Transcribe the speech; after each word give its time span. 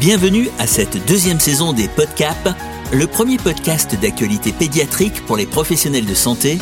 Bienvenue 0.00 0.48
à 0.60 0.68
cette 0.68 1.04
deuxième 1.08 1.40
saison 1.40 1.72
des 1.72 1.88
Podcap, 1.88 2.56
le 2.92 3.08
premier 3.08 3.36
podcast 3.36 3.98
d'actualité 4.00 4.52
pédiatrique 4.52 5.26
pour 5.26 5.36
les 5.36 5.44
professionnels 5.44 6.06
de 6.06 6.14
santé 6.14 6.58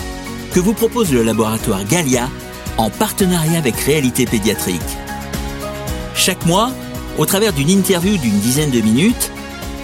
que 0.54 0.60
vous 0.60 0.72
propose 0.72 1.12
le 1.12 1.22
laboratoire 1.22 1.84
Galia 1.84 2.30
en 2.78 2.88
partenariat 2.88 3.58
avec 3.58 3.76
Réalité 3.76 4.24
Pédiatrique. 4.24 4.80
Chaque 6.14 6.46
mois, 6.46 6.70
au 7.18 7.26
travers 7.26 7.52
d'une 7.52 7.68
interview 7.68 8.16
d'une 8.16 8.38
dizaine 8.38 8.70
de 8.70 8.80
minutes, 8.80 9.30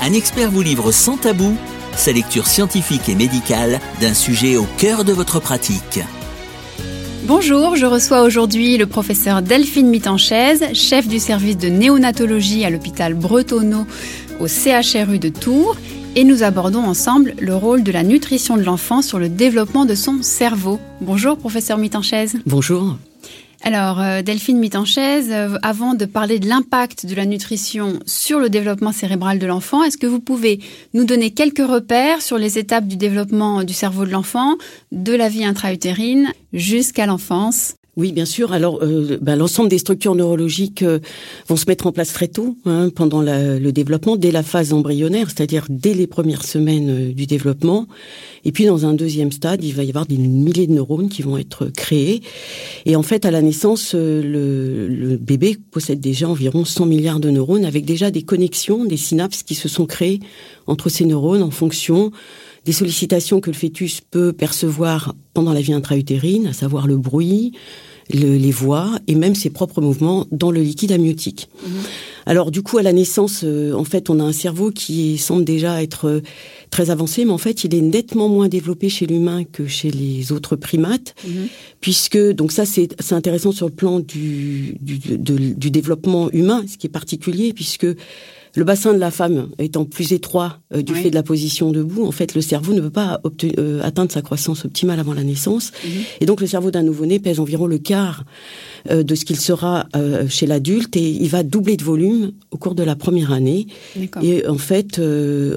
un 0.01 0.15
expert 0.15 0.51
vous 0.51 0.63
livre 0.63 0.91
sans 0.91 1.19
tabou 1.19 1.55
sa 1.95 2.13
lecture 2.13 2.47
scientifique 2.47 3.11
et 3.11 3.15
médicale 3.15 3.81
d'un 4.01 4.15
sujet 4.15 4.57
au 4.57 4.67
cœur 4.79 5.05
de 5.05 5.13
votre 5.13 5.41
pratique. 5.41 6.01
Bonjour, 7.25 7.77
je 7.77 7.87
reçois 7.87 8.23
aujourd'hui 8.23 8.77
le 8.77 8.87
professeur 8.87 9.43
Delphine 9.43 9.89
Mittenchaise, 9.89 10.65
chef 10.75 11.07
du 11.07 11.21
service 11.21 11.57
de 11.57 11.69
néonatologie 11.69 12.65
à 12.65 12.71
l'hôpital 12.71 13.15
Bretonneau 13.15 13.87
au 14.41 14.49
CHRU 14.49 15.21
de 15.21 15.29
Tours, 15.29 15.77
et 16.17 16.25
nous 16.25 16.43
abordons 16.43 16.83
ensemble 16.83 17.35
le 17.41 17.55
rôle 17.55 17.85
de 17.85 17.93
la 17.93 18.03
nutrition 18.03 18.57
de 18.57 18.63
l'enfant 18.63 19.03
sur 19.03 19.21
le 19.21 19.29
développement 19.29 19.85
de 19.85 19.95
son 19.95 20.21
cerveau. 20.21 20.81
Bonjour 21.01 21.37
professeur 21.37 21.79
Mittenchaise. 21.79 22.39
Bonjour. 22.45 22.97
Alors, 23.65 24.01
euh, 24.01 24.23
Delphine 24.23 24.59
Mittenchaise, 24.59 25.31
euh, 25.31 25.57
avant 25.63 25.95
de 25.95 26.05
parler 26.05 26.41
de 26.41 26.49
l'impact 26.49 27.07
de 27.07 27.15
la 27.15 27.27
nutrition 27.27 28.01
sur 28.07 28.41
le 28.41 28.51
développement 28.51 28.91
cérébral 28.91 29.39
de 29.39 29.47
l'enfant, 29.47 29.85
est-ce 29.85 29.97
que 29.97 30.07
vous 30.09 30.19
pouvez 30.19 30.59
nous 30.95 31.05
donner 31.05 31.31
quelques 31.31 31.65
repères 31.65 32.23
sur 32.23 32.39
les 32.39 32.59
étapes 32.59 32.89
du 32.89 32.97
développement 32.97 33.63
du 33.63 33.73
cerveau 33.73 34.05
de 34.05 34.11
l'enfant, 34.11 34.57
de 34.91 35.13
la 35.13 35.29
vie 35.29 35.45
intra-utérine 35.45 36.33
jusqu'à 36.53 37.07
l'enfance 37.07 37.75
oui, 37.99 38.13
bien 38.13 38.25
sûr. 38.25 38.55
Alors, 38.55 38.83
euh, 38.83 39.19
ben, 39.21 39.37
l'ensemble 39.37 39.69
des 39.69 39.77
structures 39.77 40.15
neurologiques 40.15 40.81
euh, 40.81 40.99
vont 41.47 41.57
se 41.57 41.67
mettre 41.69 41.87
en 41.87 41.93
place 41.93 42.15
très 42.15 42.27
tôt, 42.27 42.57
hein, 42.65 42.89
pendant 42.89 43.21
le 43.21 43.71
développement, 43.71 44.17
dès 44.17 44.31
la 44.31 44.43
phase 44.43 44.73
embryonnaire, 44.73 45.29
c'est-à-dire 45.29 45.67
dès 45.69 45.93
les 45.93 46.07
premières 46.07 46.45
semaines 46.45 46.89
euh, 46.89 47.13
du 47.13 47.27
développement. 47.27 47.87
Et 48.47 48.53
puis, 48.53 48.65
dans 48.65 48.87
un 48.87 48.95
deuxième 48.95 49.31
stade, 49.31 49.63
il 49.63 49.75
va 49.75 49.85
y 49.85 49.91
avoir 49.91 50.07
des 50.07 50.17
milliers 50.17 50.67
de 50.67 50.73
neurones 50.73 51.11
qui 51.11 51.21
vont 51.21 51.37
être 51.37 51.67
créés. 51.67 52.23
Et 52.87 52.97
en 52.97 53.03
fait, 53.03 53.27
à 53.27 53.31
la 53.31 53.43
naissance, 53.43 53.95
le, 53.95 54.89
le, 54.89 55.17
bébé 55.19 55.59
possède 55.71 56.01
déjà 56.01 56.31
environ 56.31 56.65
100 56.65 56.87
milliards 56.87 57.21
de 57.21 57.29
neurones, 57.29 57.67
avec 57.67 57.85
déjà 57.85 58.11
des 58.11 58.23
connexions, 58.23 58.87
des 58.87 58.97
synapses 58.97 59.43
qui 59.43 59.55
se 59.55 59.69
sont 59.69 59.85
créées 59.85 60.21
entre 60.67 60.89
ces 60.89 61.05
neurones 61.05 61.43
en 61.43 61.51
fonction 61.51 62.11
des 62.65 62.73
sollicitations 62.73 63.41
que 63.41 63.51
le 63.51 63.57
fœtus 63.57 64.01
peut 64.01 64.33
percevoir 64.33 65.15
pendant 65.35 65.53
la 65.53 65.61
vie 65.61 65.73
intra-utérine, 65.73 66.47
à 66.47 66.53
savoir 66.53 66.87
le 66.87 66.97
bruit, 66.97 67.53
les 68.13 68.51
voix 68.51 68.91
et 69.07 69.15
même 69.15 69.35
ses 69.35 69.51
propres 69.51 69.81
mouvements 69.81 70.27
dans 70.31 70.51
le 70.51 70.61
liquide 70.61 70.93
amniotique. 70.93 71.49
Mhm. 71.65 71.73
Alors 72.27 72.51
du 72.51 72.63
coup, 72.63 72.79
à 72.79 72.83
la 72.83 72.93
naissance, 72.93 73.41
euh, 73.45 73.73
en 73.73 73.85
fait, 73.85 74.11
on 74.11 74.21
a 74.21 74.23
un 74.23 74.33
cerveau 74.33 74.71
qui 74.71 75.19
semble 75.19 75.45
déjà 75.45 75.83
être 75.83 76.07
euh, 76.07 76.21
très 76.71 76.91
avancé, 76.91 77.25
mais 77.25 77.33
en 77.33 77.39
fait, 77.39 77.65
il 77.65 77.75
est 77.75 77.81
nettement 77.81 78.29
moins 78.29 78.49
développé 78.49 78.89
chez 78.89 79.07
l'humain 79.07 79.45
que 79.45 79.67
chez 79.67 79.91
les 79.91 80.33
autres 80.33 80.57
primates, 80.57 81.15
mhm. 81.27 81.49
puisque 81.81 82.19
donc 82.19 82.53
ça 82.53 82.65
c'est 82.65 83.13
intéressant 83.13 83.53
sur 83.53 83.67
le 83.67 83.73
plan 83.73 84.01
du, 84.01 84.77
du, 84.81 84.99
du 84.99 85.71
développement 85.71 86.31
humain, 86.31 86.65
ce 86.71 86.77
qui 86.77 86.87
est 86.87 86.91
particulier, 86.91 87.53
puisque 87.53 87.87
le 88.55 88.65
bassin 88.65 88.93
de 88.93 88.99
la 88.99 89.11
femme 89.11 89.49
étant 89.59 89.85
plus 89.85 90.13
étroit 90.13 90.59
euh, 90.75 90.83
du 90.83 90.95
fait 90.95 91.11
de 91.11 91.15
la 91.15 91.23
position 91.23 91.71
debout, 91.71 92.05
en 92.05 92.13
fait, 92.13 92.35
le 92.35 92.43
cerveau 92.43 92.75
ne 92.75 92.81
peut 92.81 92.91
pas 92.91 93.21
euh, 93.59 93.81
atteindre 93.83 94.13
sa 94.13 94.21
croissance 94.21 94.65
optimale 94.65 95.01
avant 95.01 95.15
la 95.15 95.25
naissance. 95.25 95.73
Mhm. 95.85 95.91
Et 96.21 96.27
donc, 96.27 96.41
le 96.41 96.47
cerveau 96.47 96.71
d'un 96.71 96.83
nouveau-né 96.83 97.19
pèse 97.19 97.41
environ 97.41 97.67
le 97.67 97.79
quart 97.79 98.25
euh, 98.91 99.03
de 99.03 99.15
ce 99.15 99.25
qu'il 99.25 99.39
sera 99.39 99.87
chez 100.29 100.47
l'adulte 100.47 100.97
et 100.97 101.11
il 101.11 101.29
va 101.29 101.43
doubler 101.43 101.77
de 101.77 101.85
volume 101.85 102.33
au 102.51 102.57
cours 102.57 102.75
de 102.75 102.83
la 102.83 102.97
première 102.97 103.33
année. 103.33 103.67
Et 104.23 104.47
en 104.47 104.59
fait, 104.59 105.01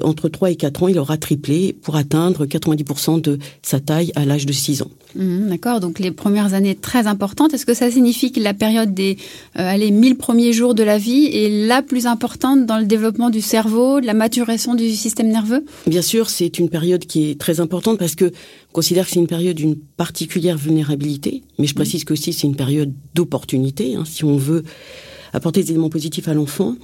entre 0.02 0.28
3 0.28 0.50
et 0.50 0.56
4 0.56 0.82
ans, 0.82 0.88
il 0.88 0.98
aura 0.98 1.16
triplé 1.16 1.76
pour 1.82 1.96
atteindre 1.96 2.46
90% 2.46 3.20
de 3.20 3.38
sa 3.62 3.80
taille 3.80 4.12
à 4.14 4.24
l'âge 4.24 4.46
de 4.46 4.52
6 4.52 4.82
ans. 4.82 4.90
Mhm, 5.14 5.48
d'accord, 5.48 5.80
donc 5.80 5.98
les 5.98 6.10
premières 6.10 6.54
années 6.54 6.74
très 6.74 7.06
importantes. 7.06 7.54
Est-ce 7.54 7.66
que 7.66 7.74
ça 7.74 7.90
signifie 7.90 8.32
que 8.32 8.40
la 8.40 8.54
période 8.54 8.92
des 8.92 9.16
euh, 9.58 9.68
allez, 9.68 9.90
1000 9.90 10.16
premiers 10.16 10.52
jours 10.52 10.74
de 10.74 10.82
la 10.82 10.98
vie 10.98 11.26
est 11.26 11.66
la 11.66 11.82
plus 11.82 12.06
importante 12.06 12.66
dans 12.66 12.78
le 12.78 12.86
développement 12.86 13.30
du 13.30 13.40
cerveau, 13.40 14.00
de 14.00 14.06
la 14.06 14.14
maturation 14.14 14.74
du 14.74 14.90
système 14.90 15.28
nerveux? 15.28 15.64
Bien 15.86 16.02
sûr, 16.02 16.28
c'est 16.28 16.58
une 16.58 16.68
période 16.68 17.04
qui 17.06 17.30
est 17.30 17.40
très 17.40 17.60
importante 17.60 17.98
parce 17.98 18.14
que 18.14 18.26
on 18.26 18.72
considère 18.72 19.06
que 19.06 19.12
c'est 19.12 19.20
une 19.20 19.26
période 19.26 19.56
d'une 19.56 19.76
particulière 19.76 20.58
vulnérabilité, 20.58 21.42
mais 21.58 21.66
je 21.66 21.72
mhm. 21.72 21.76
précise 21.76 22.04
que 22.04 22.12
aussi 22.12 22.32
c'est 22.32 22.46
une 22.46 22.56
période 22.56 22.92
d'opportunité, 23.14 23.94
hein, 23.94 24.04
si 24.04 24.24
on 24.24 24.36
veut 24.36 24.64
apporter 25.32 25.62
des 25.62 25.70
éléments 25.70 25.90
positifs 25.90 26.28
à 26.28 26.34
l'enfant. 26.34 26.76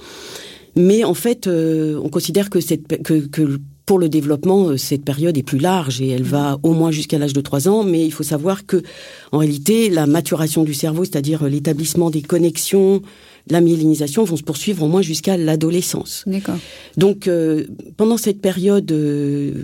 Mais 0.75 1.03
en 1.03 1.13
fait, 1.13 1.47
euh, 1.47 1.99
on 2.03 2.09
considère 2.09 2.49
que, 2.49 2.59
cette, 2.59 3.03
que, 3.03 3.27
que 3.27 3.59
pour 3.85 3.99
le 3.99 4.07
développement, 4.09 4.69
euh, 4.69 4.77
cette 4.77 5.03
période 5.03 5.37
est 5.37 5.43
plus 5.43 5.57
large 5.57 6.01
et 6.01 6.09
elle 6.09 6.23
va 6.23 6.57
au 6.63 6.73
moins 6.73 6.91
jusqu'à 6.91 7.17
l'âge 7.17 7.33
de 7.33 7.41
3 7.41 7.67
ans, 7.67 7.83
mais 7.83 8.05
il 8.05 8.11
faut 8.11 8.23
savoir 8.23 8.65
que, 8.65 8.81
en 9.31 9.39
réalité, 9.39 9.89
la 9.89 10.05
maturation 10.07 10.63
du 10.63 10.73
cerveau, 10.73 11.03
c'est-à-dire 11.03 11.43
l'établissement 11.45 12.09
des 12.09 12.21
connexions, 12.21 13.01
la 13.49 13.59
myélinisation 13.59 14.23
vont 14.23 14.37
se 14.37 14.43
poursuivre 14.43 14.83
au 14.83 14.87
moins 14.87 15.01
jusqu'à 15.01 15.35
l'adolescence. 15.35 16.23
D'accord. 16.27 16.57
Donc, 16.95 17.27
euh, 17.27 17.65
pendant 17.97 18.15
cette 18.15 18.39
période, 18.39 18.89
euh, 18.93 19.63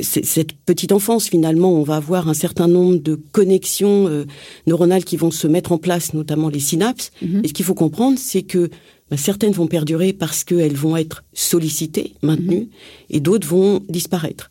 cette 0.00 0.54
petite 0.64 0.92
enfance, 0.92 1.28
finalement, 1.28 1.74
on 1.74 1.82
va 1.82 1.96
avoir 1.96 2.30
un 2.30 2.34
certain 2.34 2.68
nombre 2.68 2.96
de 2.96 3.14
connexions 3.32 4.24
neuronales 4.66 5.04
qui 5.04 5.18
vont 5.18 5.30
se 5.30 5.46
mettre 5.46 5.72
en 5.72 5.76
place, 5.76 6.14
notamment 6.14 6.48
les 6.48 6.60
synapses. 6.60 7.10
Mm-hmm. 7.22 7.44
Et 7.44 7.48
ce 7.48 7.52
qu'il 7.52 7.66
faut 7.66 7.74
comprendre, 7.74 8.18
c'est 8.18 8.40
que 8.40 8.70
ben, 9.12 9.18
certaines 9.18 9.52
vont 9.52 9.66
perdurer 9.66 10.14
parce 10.14 10.42
qu'elles 10.42 10.74
vont 10.74 10.96
être 10.96 11.22
sollicitées, 11.34 12.14
maintenues, 12.22 12.70
et 13.10 13.20
d'autres 13.20 13.46
vont 13.46 13.82
disparaître. 13.90 14.48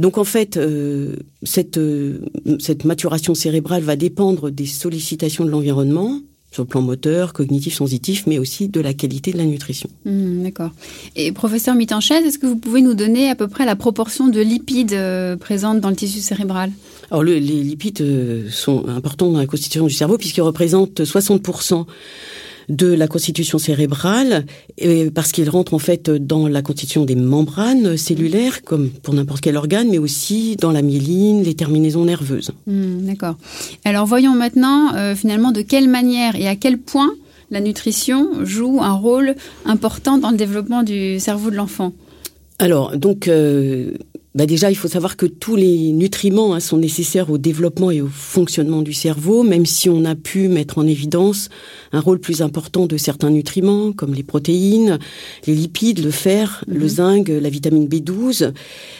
Donc 0.00 0.18
en 0.18 0.24
fait, 0.24 0.56
euh, 0.56 1.14
cette, 1.44 1.78
euh, 1.78 2.18
cette 2.58 2.84
maturation 2.84 3.36
cérébrale 3.36 3.84
va 3.84 3.94
dépendre 3.94 4.50
des 4.50 4.66
sollicitations 4.66 5.44
de 5.44 5.50
l'environnement, 5.50 6.18
sur 6.50 6.64
le 6.64 6.66
plan 6.66 6.82
moteur, 6.82 7.32
cognitif, 7.32 7.74
sensitif, 7.74 8.24
mais 8.26 8.40
aussi 8.40 8.66
de 8.66 8.80
la 8.80 8.94
qualité 8.94 9.30
de 9.30 9.38
la 9.38 9.44
nutrition. 9.44 9.88
Mhm, 10.06 10.42
d'accord. 10.42 10.72
Et 11.14 11.30
professeur 11.30 11.76
Mittenchaise, 11.76 12.26
est-ce 12.26 12.40
que 12.40 12.46
vous 12.48 12.56
pouvez 12.56 12.82
nous 12.82 12.94
donner 12.94 13.30
à 13.30 13.36
peu 13.36 13.46
près 13.46 13.64
la 13.64 13.76
proportion 13.76 14.26
de 14.26 14.40
lipides 14.40 14.92
euh, 14.92 15.36
présentes 15.36 15.78
dans 15.80 15.90
le 15.90 15.96
tissu 15.96 16.18
cérébral? 16.18 16.72
Alors 17.12 17.22
les 17.22 17.38
lipides 17.38 18.50
sont 18.50 18.88
importants 18.88 19.30
dans 19.30 19.38
la 19.38 19.46
constitution 19.46 19.86
du 19.86 19.94
cerveau 19.94 20.18
puisqu'ils 20.18 20.42
représentent 20.42 21.00
60% 21.00 21.86
de 22.68 22.86
la 22.86 23.06
constitution 23.06 23.58
cérébrale, 23.58 24.46
parce 25.14 25.32
qu'il 25.32 25.48
rentre 25.50 25.74
en 25.74 25.78
fait 25.78 26.10
dans 26.10 26.48
la 26.48 26.62
constitution 26.62 27.04
des 27.04 27.14
membranes 27.14 27.96
cellulaires, 27.96 28.62
comme 28.62 28.90
pour 28.90 29.14
n'importe 29.14 29.40
quel 29.40 29.56
organe, 29.56 29.88
mais 29.90 29.98
aussi 29.98 30.56
dans 30.56 30.72
la 30.72 30.82
myéline, 30.82 31.42
les 31.42 31.54
terminaisons 31.54 32.04
nerveuses. 32.04 32.50
Hmm, 32.66 33.06
d'accord. 33.06 33.36
Alors 33.84 34.06
voyons 34.06 34.34
maintenant 34.34 34.94
euh, 34.94 35.14
finalement 35.14 35.52
de 35.52 35.62
quelle 35.62 35.88
manière 35.88 36.36
et 36.36 36.48
à 36.48 36.56
quel 36.56 36.78
point 36.78 37.12
la 37.50 37.60
nutrition 37.60 38.44
joue 38.44 38.80
un 38.82 38.92
rôle 38.92 39.34
important 39.64 40.18
dans 40.18 40.30
le 40.30 40.36
développement 40.36 40.82
du 40.82 41.20
cerveau 41.20 41.50
de 41.50 41.56
l'enfant. 41.56 41.92
Alors, 42.58 42.96
donc, 42.96 43.28
euh, 43.28 43.92
bah 44.34 44.46
déjà, 44.46 44.68
il 44.68 44.74
faut 44.74 44.88
savoir 44.88 45.16
que 45.16 45.26
tous 45.26 45.54
les 45.54 45.92
nutriments 45.92 46.54
hein, 46.54 46.60
sont 46.60 46.76
nécessaires 46.76 47.30
au 47.30 47.38
développement 47.38 47.92
et 47.92 48.00
au 48.00 48.08
fonctionnement 48.08 48.82
du 48.82 48.92
cerveau, 48.92 49.44
même 49.44 49.64
si 49.64 49.88
on 49.88 50.04
a 50.04 50.16
pu 50.16 50.48
mettre 50.48 50.78
en 50.78 50.86
évidence 50.88 51.50
un 51.92 52.00
rôle 52.00 52.18
plus 52.18 52.42
important 52.42 52.86
de 52.86 52.96
certains 52.96 53.30
nutriments, 53.30 53.92
comme 53.92 54.12
les 54.12 54.24
protéines, 54.24 54.98
les 55.46 55.54
lipides, 55.54 56.02
le 56.02 56.10
fer, 56.10 56.64
le 56.66 56.80
mhm. 56.80 56.88
zinc, 56.88 57.28
la 57.28 57.48
vitamine 57.48 57.86
B12. 57.86 58.52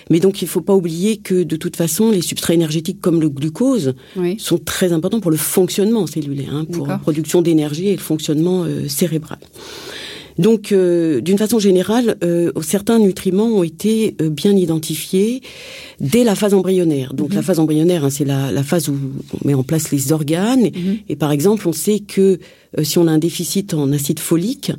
Mais 0.08 0.20
donc, 0.20 0.40
il 0.40 0.44
ne 0.44 0.50
faut 0.50 0.60
pas 0.60 0.74
oublier 0.74 1.16
que, 1.16 1.42
de 1.42 1.56
toute 1.56 1.74
façon, 1.74 2.12
les 2.12 2.22
substrats 2.22 2.54
énergétiques 2.54 3.00
comme 3.00 3.20
le 3.20 3.28
glucose 3.28 3.94
sont 4.38 4.58
très 4.58 4.92
importants 4.92 5.20
pour 5.20 5.32
le 5.32 5.36
fonctionnement 5.36 6.06
cellulaire, 6.06 6.54
hein, 6.54 6.64
pour 6.64 6.86
la 6.86 6.98
production 6.98 7.42
d'énergie 7.42 7.88
et 7.88 7.96
le 7.96 8.02
fonctionnement 8.02 8.62
euh, 8.62 8.86
cérébral. 8.86 9.38
Donc, 10.38 10.72
euh, 10.72 11.20
d'une 11.20 11.38
façon 11.38 11.58
générale, 11.58 12.16
euh, 12.24 12.50
certains 12.62 12.98
nutriments 12.98 13.46
ont 13.46 13.62
été 13.62 14.16
euh, 14.20 14.30
bien 14.30 14.56
identifiés 14.56 15.42
dès 16.00 16.24
la 16.24 16.34
phase 16.34 16.54
embryonnaire. 16.54 17.14
Donc, 17.14 17.34
la 17.34 17.40
mhm. 17.40 17.46
phase 17.46 17.58
embryonnaire, 17.60 18.04
hein, 18.04 18.10
c'est 18.10 18.24
la, 18.24 18.50
la, 18.50 18.62
phase 18.62 18.88
où 18.88 18.94
on 18.94 19.46
met 19.46 19.54
en 19.54 19.62
place 19.62 19.92
les 19.92 20.12
organes. 20.12 20.64
Mhm. 20.64 20.98
Et 21.08 21.16
par 21.16 21.30
exemple, 21.30 21.68
on 21.68 21.72
sait 21.72 22.00
que 22.00 22.38
si 22.82 22.98
on 22.98 23.06
a 23.06 23.12
un 23.12 23.18
déficit 23.18 23.72
en 23.74 23.92
acide 23.92 24.18
folique, 24.18 24.72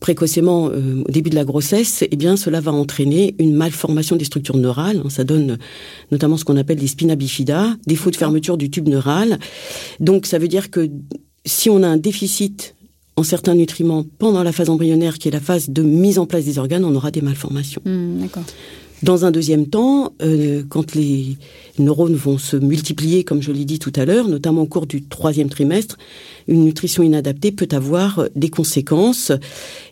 précocement 0.00 0.64
au 0.64 1.10
début 1.10 1.28
de 1.28 1.34
la 1.34 1.44
grossesse, 1.44 2.04
eh 2.10 2.16
bien, 2.16 2.36
cela 2.36 2.60
va 2.60 2.72
entraîner 2.72 3.34
une 3.38 3.54
malformation 3.54 4.16
des 4.16 4.24
structures 4.24 4.56
neurales. 4.56 5.02
Ça 5.10 5.24
donne 5.24 5.58
notamment 6.10 6.38
ce 6.38 6.44
qu'on 6.46 6.56
appelle 6.56 6.78
des 6.78 6.86
spina 6.86 7.16
bifida, 7.16 7.76
défaut 7.86 8.10
de 8.10 8.16
fermeture 8.16 8.56
du 8.56 8.70
tube 8.70 8.88
neural. 8.88 9.38
Donc, 10.00 10.24
ça 10.24 10.38
veut 10.38 10.48
dire 10.48 10.70
que 10.70 10.88
si 11.44 11.68
on 11.68 11.82
a 11.82 11.86
un 11.86 11.98
déficit 11.98 12.74
certains 13.22 13.54
nutriments 13.54 14.04
pendant 14.18 14.42
la 14.42 14.52
phase 14.52 14.70
embryonnaire, 14.70 15.18
qui 15.18 15.28
est 15.28 15.32
la 15.32 15.40
phase 15.40 15.70
de 15.70 15.82
mise 15.82 16.18
en 16.18 16.26
place 16.26 16.44
des 16.44 16.58
organes, 16.58 16.84
on 16.84 16.94
aura 16.94 17.10
des 17.10 17.20
malformations. 17.20 17.82
Hmm. 17.84 18.26
Dans 19.02 19.24
un 19.24 19.30
deuxième 19.30 19.66
temps, 19.66 20.12
euh, 20.20 20.62
quand 20.68 20.94
les 20.94 21.38
neurones 21.78 22.14
vont 22.14 22.36
se 22.36 22.56
multiplier, 22.56 23.24
comme 23.24 23.40
je 23.40 23.50
l'ai 23.50 23.64
dit 23.64 23.78
tout 23.78 23.92
à 23.96 24.04
l'heure, 24.04 24.28
notamment 24.28 24.62
au 24.62 24.66
cours 24.66 24.86
du 24.86 25.02
troisième 25.02 25.48
trimestre, 25.48 25.96
une 26.48 26.64
nutrition 26.64 27.02
inadaptée 27.02 27.50
peut 27.50 27.68
avoir 27.70 28.26
des 28.36 28.50
conséquences. 28.50 29.32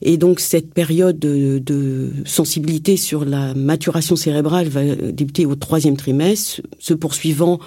Et 0.03 0.19
donc 0.19 0.41
cette 0.41 0.75
période 0.75 1.19
de, 1.19 1.59
de 1.59 2.11
sensibilité 2.27 2.99
sur 2.99 3.25
la 3.25 3.55
maturation 3.55 4.15
cérébrale 4.15 4.69
va 4.69 4.85
débuter 4.95 5.47
au 5.47 5.55
troisième 5.55 5.97
trimestre, 5.97 6.61
se 6.79 6.93
poursuivant 6.93 7.61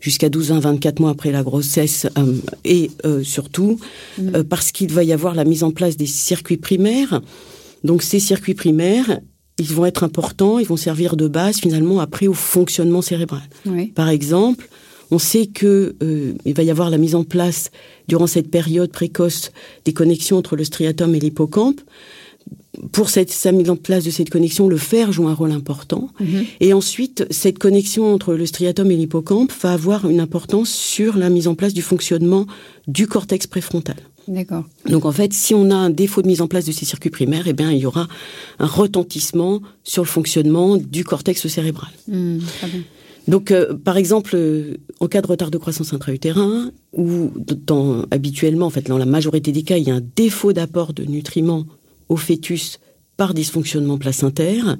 jusqu'à 0.00 0.28
12 0.28 0.52
ans, 0.52 0.58
24 0.58 0.98
mois 1.00 1.10
après 1.10 1.30
la 1.30 1.42
grossesse, 1.42 2.06
euh, 2.18 2.34
et 2.64 2.90
euh, 3.04 3.22
surtout 3.22 3.78
Mm. 4.18 4.34
euh, 4.34 4.44
parce 4.44 4.72
qu'il 4.72 4.92
va 4.92 5.04
y 5.04 5.12
avoir 5.12 5.34
la 5.34 5.44
mise 5.44 5.62
en 5.62 5.70
place 5.70 5.96
des 5.96 6.06
circuits 6.06 6.56
primaires. 6.56 7.20
Donc 7.84 8.02
ces 8.02 8.20
circuits 8.20 8.54
primaires, 8.54 9.20
ils 9.58 9.72
vont 9.72 9.86
être 9.86 10.04
importants, 10.04 10.58
ils 10.58 10.66
vont 10.66 10.76
servir 10.76 11.16
de 11.16 11.28
base 11.28 11.58
finalement 11.58 12.00
après 12.00 12.26
au 12.26 12.34
fonctionnement 12.34 13.02
cérébral. 13.02 13.42
Oui. 13.66 13.86
Par 13.88 14.08
exemple, 14.08 14.68
on 15.10 15.18
sait 15.18 15.46
que 15.46 15.96
euh, 16.02 16.34
il 16.44 16.54
va 16.54 16.62
y 16.62 16.70
avoir 16.70 16.88
la 16.90 16.98
mise 16.98 17.14
en 17.14 17.24
place 17.24 17.70
durant 18.08 18.26
cette 18.26 18.50
période 18.50 18.90
précoce 18.92 19.50
des 19.84 19.92
connexions 19.92 20.36
entre 20.38 20.56
le 20.56 20.64
striatum 20.64 21.14
et 21.14 21.20
l'hippocampe. 21.20 21.80
Pour 22.92 23.10
cette, 23.10 23.30
sa 23.30 23.52
mise 23.52 23.68
en 23.68 23.76
place 23.76 24.04
de 24.04 24.10
cette 24.10 24.30
connexion, 24.30 24.68
le 24.68 24.78
fer 24.78 25.12
joue 25.12 25.28
un 25.28 25.34
rôle 25.34 25.52
important. 25.52 26.08
Mhm. 26.18 26.44
Et 26.60 26.72
ensuite, 26.72 27.26
cette 27.30 27.58
connexion 27.58 28.14
entre 28.14 28.34
le 28.34 28.46
striatum 28.46 28.90
et 28.90 28.96
l'hippocampe 28.96 29.52
va 29.60 29.72
avoir 29.72 30.08
une 30.08 30.20
importance 30.20 30.70
sur 30.70 31.18
la 31.18 31.28
mise 31.28 31.46
en 31.46 31.54
place 31.54 31.74
du 31.74 31.82
fonctionnement 31.82 32.46
du 32.86 33.06
cortex 33.06 33.46
préfrontal. 33.46 33.96
D'accord. 34.28 34.64
Donc 34.88 35.04
en 35.04 35.12
fait, 35.12 35.32
si 35.32 35.54
on 35.54 35.70
a 35.70 35.74
un 35.74 35.90
défaut 35.90 36.22
de 36.22 36.28
mise 36.28 36.40
en 36.40 36.46
place 36.46 36.64
de 36.64 36.72
ces 36.72 36.84
circuits 36.84 37.10
primaires, 37.10 37.46
eh 37.46 37.52
bien 37.52 37.72
il 37.72 37.78
y 37.78 37.86
aura 37.86 38.06
un 38.58 38.66
retentissement 38.66 39.60
sur 39.82 40.02
le 40.02 40.08
fonctionnement 40.08 40.76
du 40.76 41.04
cortex 41.04 41.46
cérébral. 41.48 41.90
Mm, 42.06 42.38
très 42.38 42.68
bien. 42.68 42.82
Donc, 43.28 43.50
euh, 43.50 43.74
par 43.74 43.96
exemple, 43.96 44.32
euh, 44.34 44.76
en 44.98 45.06
cas 45.06 45.20
de 45.20 45.26
retard 45.26 45.50
de 45.50 45.58
croissance 45.58 45.92
intra-utérin, 45.92 46.72
ou 46.92 47.30
dans, 47.36 48.04
habituellement, 48.10 48.66
en 48.66 48.70
fait, 48.70 48.88
dans 48.88 48.98
la 48.98 49.06
majorité 49.06 49.52
des 49.52 49.62
cas, 49.62 49.76
il 49.76 49.86
y 49.86 49.90
a 49.90 49.94
un 49.94 50.02
défaut 50.16 50.52
d'apport 50.52 50.92
de 50.92 51.04
nutriments 51.04 51.66
au 52.10 52.16
fœtus 52.16 52.78
par 53.16 53.32
dysfonctionnement 53.34 53.98
placentaire, 53.98 54.76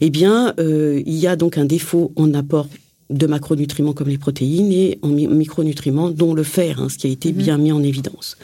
eh 0.00 0.10
bien, 0.10 0.54
euh, 0.58 1.02
il 1.04 1.14
y 1.14 1.26
a 1.26 1.36
donc 1.36 1.58
un 1.58 1.64
défaut 1.64 2.12
en 2.16 2.32
apport 2.34 2.68
de 3.10 3.26
macronutriments 3.26 3.92
comme 3.92 4.08
les 4.08 4.18
protéines 4.26 4.72
et 4.72 4.98
en 5.02 5.08
mi- 5.08 5.26
micronutriments, 5.26 6.10
dont 6.10 6.34
le 6.34 6.44
fer, 6.44 6.80
hein, 6.80 6.88
ce 6.88 6.96
qui 6.98 7.06
a 7.06 7.10
été 7.10 7.32
bien 7.32 7.58
mis 7.58 7.72
en 7.72 7.82
évidence. 7.82 8.36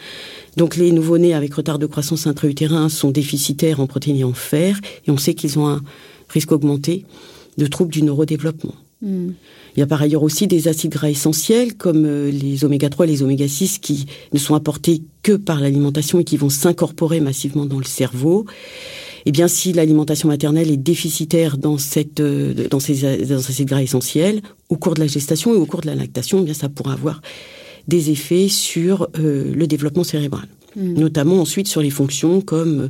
Donc 0.57 0.77
les 0.77 0.93
nouveau-nés 0.93 1.35
avec 1.35 1.55
retard 1.55 1.79
de 1.79 1.87
croissance 1.87 2.27
intra-utérin 2.27 2.89
sont 2.89 3.11
déficitaires 3.11 3.81
en 3.81 3.87
protéines 3.87 4.17
et 4.19 4.25
en 4.25 4.33
fer, 4.35 4.79
et 5.07 5.11
on 5.11 5.17
sait 5.17 5.35
qu'ils 5.35 5.59
ont 5.59 5.69
un 5.69 5.81
risque 6.29 6.53
augmenté 6.53 7.05
de 7.57 7.67
troubles 7.67 7.93
du 7.93 8.03
neurodéveloppement. 8.03 8.75
Mm. 9.03 9.31
Il 9.79 9.81
y 9.81 9.85
a 9.85 9.87
par 9.87 10.03
ailleurs 10.03 10.25
aussi 10.25 10.49
des 10.49 10.67
acides 10.67 10.91
gras 10.91 11.09
essentiels 11.09 11.77
comme 11.77 12.05
euh, 12.05 12.33
les 12.33 12.65
oméga 12.65 12.91
3 12.91 13.07
et 13.07 13.11
les 13.11 13.23
oméga 13.23 13.47
6 13.47 13.79
qui 13.79 14.07
ne 14.33 14.39
sont 14.39 14.57
apportés 14.57 15.03
que 15.23 15.33
par 15.33 15.61
l'alimentation 15.61 16.19
et 16.19 16.25
qui 16.25 16.37
vont 16.37 16.49
s'incorporer 16.49 17.21
massivement 17.21 17.65
dans 17.65 17.79
le 17.79 17.85
cerveau. 17.85 18.45
Eh 19.25 19.31
bien, 19.31 19.47
si 19.47 19.73
l'alimentation 19.73 20.29
maternelle 20.29 20.69
est 20.71 20.77
déficitaire 20.77 21.59
dans, 21.59 21.79
cette, 21.79 22.19
euh, 22.19 22.67
dans, 22.69 22.81
ces, 22.81 23.25
dans 23.25 23.39
ces 23.39 23.53
acides 23.53 23.69
gras 23.69 23.81
essentiels, 23.81 24.43
au 24.69 24.77
cours 24.77 24.95
de 24.95 25.01
la 25.01 25.07
gestation 25.07 25.55
et 25.55 25.57
au 25.57 25.67
cours 25.67 25.83
de 25.83 25.87
la 25.87 25.95
lactation, 25.95 26.41
eh 26.41 26.45
bien, 26.45 26.55
ça 26.55 26.69
pourra 26.69 26.95
avoir 26.95 27.23
des 27.87 28.11
effets 28.11 28.49
sur 28.49 29.09
euh, 29.21 29.55
le 29.55 29.67
développement 29.69 30.03
cérébral, 30.03 30.49
Mm. 30.77 30.95
notamment 30.95 31.41
ensuite 31.41 31.69
sur 31.69 31.81
les 31.81 31.91
fonctions 31.91 32.41
comme 32.41 32.89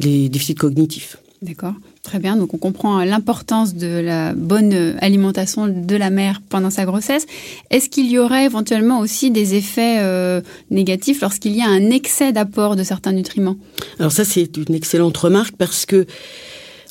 les 0.00 0.28
déficits 0.28 0.54
cognitifs. 0.54 1.16
D'accord, 1.42 1.74
très 2.04 2.20
bien. 2.20 2.36
Donc 2.36 2.54
on 2.54 2.58
comprend 2.58 3.02
l'importance 3.02 3.74
de 3.74 3.98
la 3.98 4.34
bonne 4.34 4.94
alimentation 5.00 5.66
de 5.66 5.96
la 5.96 6.10
mère 6.10 6.40
pendant 6.48 6.70
sa 6.70 6.84
grossesse. 6.84 7.26
Est-ce 7.70 7.88
qu'il 7.88 8.08
y 8.08 8.18
aurait 8.18 8.44
éventuellement 8.44 9.00
aussi 9.00 9.32
des 9.32 9.54
effets 9.54 9.98
euh, 10.00 10.40
négatifs 10.70 11.22
lorsqu'il 11.22 11.56
y 11.56 11.62
a 11.62 11.68
un 11.68 11.90
excès 11.90 12.32
d'apport 12.32 12.76
de 12.76 12.84
certains 12.84 13.12
nutriments? 13.12 13.56
Alors 13.98 14.12
ça, 14.12 14.24
c'est 14.24 14.56
une 14.56 14.74
excellente 14.74 15.16
remarque 15.16 15.56
parce 15.56 15.86
que, 15.86 16.06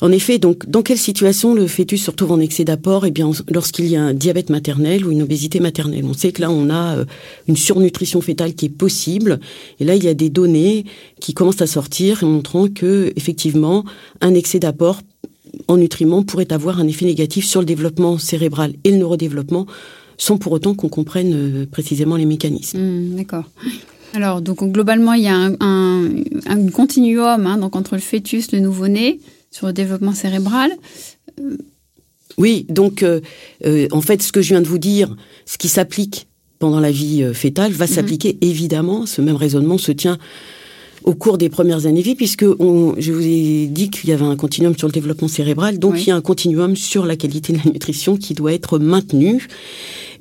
en 0.00 0.12
effet, 0.12 0.38
donc, 0.38 0.68
dans 0.68 0.82
quelle 0.82 0.98
situation 0.98 1.54
le 1.54 1.66
fœtus 1.66 2.02
se 2.02 2.10
retrouve 2.10 2.32
en 2.32 2.40
excès 2.40 2.64
d'apport? 2.64 3.06
Eh 3.06 3.10
bien, 3.10 3.30
lorsqu'il 3.48 3.86
y 3.86 3.96
a 3.96 4.02
un 4.02 4.14
diabète 4.14 4.50
maternel 4.50 5.06
ou 5.06 5.12
une 5.12 5.22
obésité 5.22 5.60
maternelle. 5.60 6.04
On 6.04 6.14
sait 6.14 6.32
que 6.32 6.42
là, 6.42 6.50
on 6.50 6.68
a 6.68 6.98
euh, 6.98 7.04
une 7.48 7.56
surnutrition 7.56 8.20
fétale 8.20 8.54
qui 8.54 8.66
est 8.66 8.76
possible. 8.76 9.40
Et 9.78 9.84
là, 9.84 9.94
il 9.94 10.04
y 10.04 10.08
a 10.08 10.14
des 10.14 10.30
données 10.30 10.84
qui 11.20 11.32
commencent 11.32 11.62
à 11.62 11.66
sortir 11.66 12.24
montrant 12.24 12.68
que, 12.68 13.12
effectivement, 13.16 13.84
un 14.20 14.34
excès 14.34 14.58
d'apport 14.58 15.00
en 15.68 15.76
nutriments 15.76 16.24
pourrait 16.24 16.52
avoir 16.52 16.80
un 16.80 16.88
effet 16.88 17.04
négatif 17.04 17.44
sur 17.44 17.60
le 17.60 17.66
développement 17.66 18.18
cérébral 18.18 18.74
et 18.82 18.90
le 18.90 18.96
neurodéveloppement, 18.96 19.66
sans 20.18 20.38
pour 20.38 20.52
autant 20.52 20.74
qu'on 20.74 20.88
comprenne 20.88 21.32
euh, 21.34 21.66
précisément 21.66 22.16
les 22.16 22.26
mécanismes. 22.26 22.78
Hmm, 22.78 23.16
D'accord. 23.16 23.44
Alors, 24.12 24.40
donc 24.40 24.62
globalement, 24.64 25.12
il 25.12 25.22
y 25.24 25.28
a 25.28 25.50
un 25.60 26.70
continuum 26.72 27.46
hein, 27.46 27.58
donc 27.58 27.74
entre 27.74 27.94
le 27.94 28.00
fœtus, 28.00 28.52
le 28.52 28.60
nouveau-né, 28.60 29.18
sur 29.54 29.68
le 29.68 29.72
développement 29.72 30.12
cérébral. 30.12 30.72
Oui, 32.36 32.66
donc 32.68 33.04
euh, 33.04 33.20
euh, 33.64 33.86
en 33.92 34.00
fait, 34.00 34.20
ce 34.20 34.32
que 34.32 34.42
je 34.42 34.48
viens 34.48 34.60
de 34.60 34.66
vous 34.66 34.78
dire, 34.78 35.14
ce 35.46 35.56
qui 35.58 35.68
s'applique 35.68 36.26
pendant 36.58 36.80
la 36.80 36.90
vie 36.90 37.22
euh, 37.22 37.32
fétale 37.32 37.70
va 37.70 37.86
s'appliquer 37.86 38.36
évidemment. 38.40 39.06
Ce 39.06 39.20
même 39.20 39.36
raisonnement 39.36 39.78
se 39.78 39.92
tient 39.92 40.18
au 41.04 41.14
cours 41.14 41.38
des 41.38 41.50
premières 41.50 41.86
années 41.86 42.00
de 42.00 42.04
vie, 42.04 42.14
puisque 42.16 42.44
on, 42.58 42.94
je 42.98 43.12
vous 43.12 43.24
ai 43.24 43.66
dit 43.66 43.90
qu'il 43.90 44.10
y 44.10 44.12
avait 44.12 44.24
un 44.24 44.34
continuum 44.36 44.76
sur 44.76 44.88
le 44.88 44.92
développement 44.92 45.28
cérébral, 45.28 45.78
donc 45.78 45.94
Oui. 45.94 46.02
il 46.02 46.08
y 46.08 46.10
a 46.10 46.16
un 46.16 46.22
continuum 46.22 46.74
sur 46.74 47.06
la 47.06 47.14
qualité 47.14 47.52
de 47.52 47.58
la 47.64 47.70
nutrition 47.70 48.16
qui 48.16 48.34
doit 48.34 48.54
être 48.54 48.80
maintenu. 48.80 49.46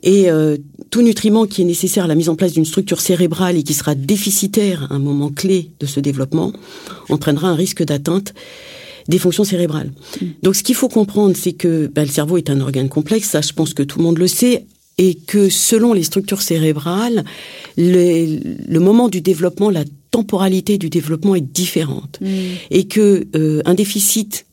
Et 0.03 0.29
euh, 0.29 0.57
tout 0.91 1.01
nutriment 1.01 1.47
qui 1.47 1.61
est 1.61 1.65
nécessaire 1.65 2.03
à 2.03 2.07
la 2.07 2.15
mise 2.15 2.29
en 2.29 2.35
place 2.35 2.51
d'une 2.51 2.65
structure 2.65 2.99
cérébrale 2.99 3.57
et 3.57 3.63
qui 3.63 3.73
sera 3.73 3.95
déficitaire 3.95 4.91
à 4.91 4.95
un 4.95 4.99
moment 4.99 5.29
clé 5.29 5.71
de 5.79 5.85
ce 5.85 6.01
développement 6.01 6.51
entraînera 7.09 7.47
un 7.47 7.55
risque 7.55 7.83
d'atteinte 7.83 8.33
des 9.07 9.17
fonctions 9.17 9.43
cérébrales. 9.43 9.91
Donc 10.41 10.55
ce 10.55 10.63
qu'il 10.63 10.75
faut 10.75 10.89
comprendre, 10.89 11.35
c'est 11.35 11.53
que 11.53 11.87
ben, 11.87 12.03
le 12.03 12.11
cerveau 12.11 12.37
est 12.37 12.49
un 12.49 12.59
organe 12.61 12.89
complexe, 12.89 13.29
ça 13.29 13.41
je 13.41 13.53
pense 13.53 13.73
que 13.73 13.83
tout 13.83 13.99
le 13.99 14.05
monde 14.05 14.17
le 14.17 14.27
sait, 14.27 14.65
et 14.97 15.15
que 15.15 15.49
selon 15.49 15.93
les 15.93 16.03
structures 16.03 16.41
cérébrales, 16.41 17.23
le, 17.77 18.39
le 18.67 18.79
moment 18.79 19.09
du 19.09 19.21
développement, 19.21 19.69
la 19.69 19.85
temporalité 20.11 20.77
du 20.77 20.89
développement 20.89 21.35
est 21.35 21.41
différente. 21.41 22.19
Hmm. 22.21 22.27
Et 22.69 22.85
que 22.85 23.25
euh, 23.35 23.61
un 23.65 23.73
déficit, 23.73 24.45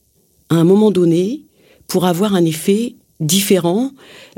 à 0.48 0.54
un 0.56 0.64
moment 0.64 0.90
donné, 0.90 1.42
pourra 1.86 2.08
avoir 2.08 2.34
un 2.34 2.44
effet 2.44 2.94
différent 3.20 3.92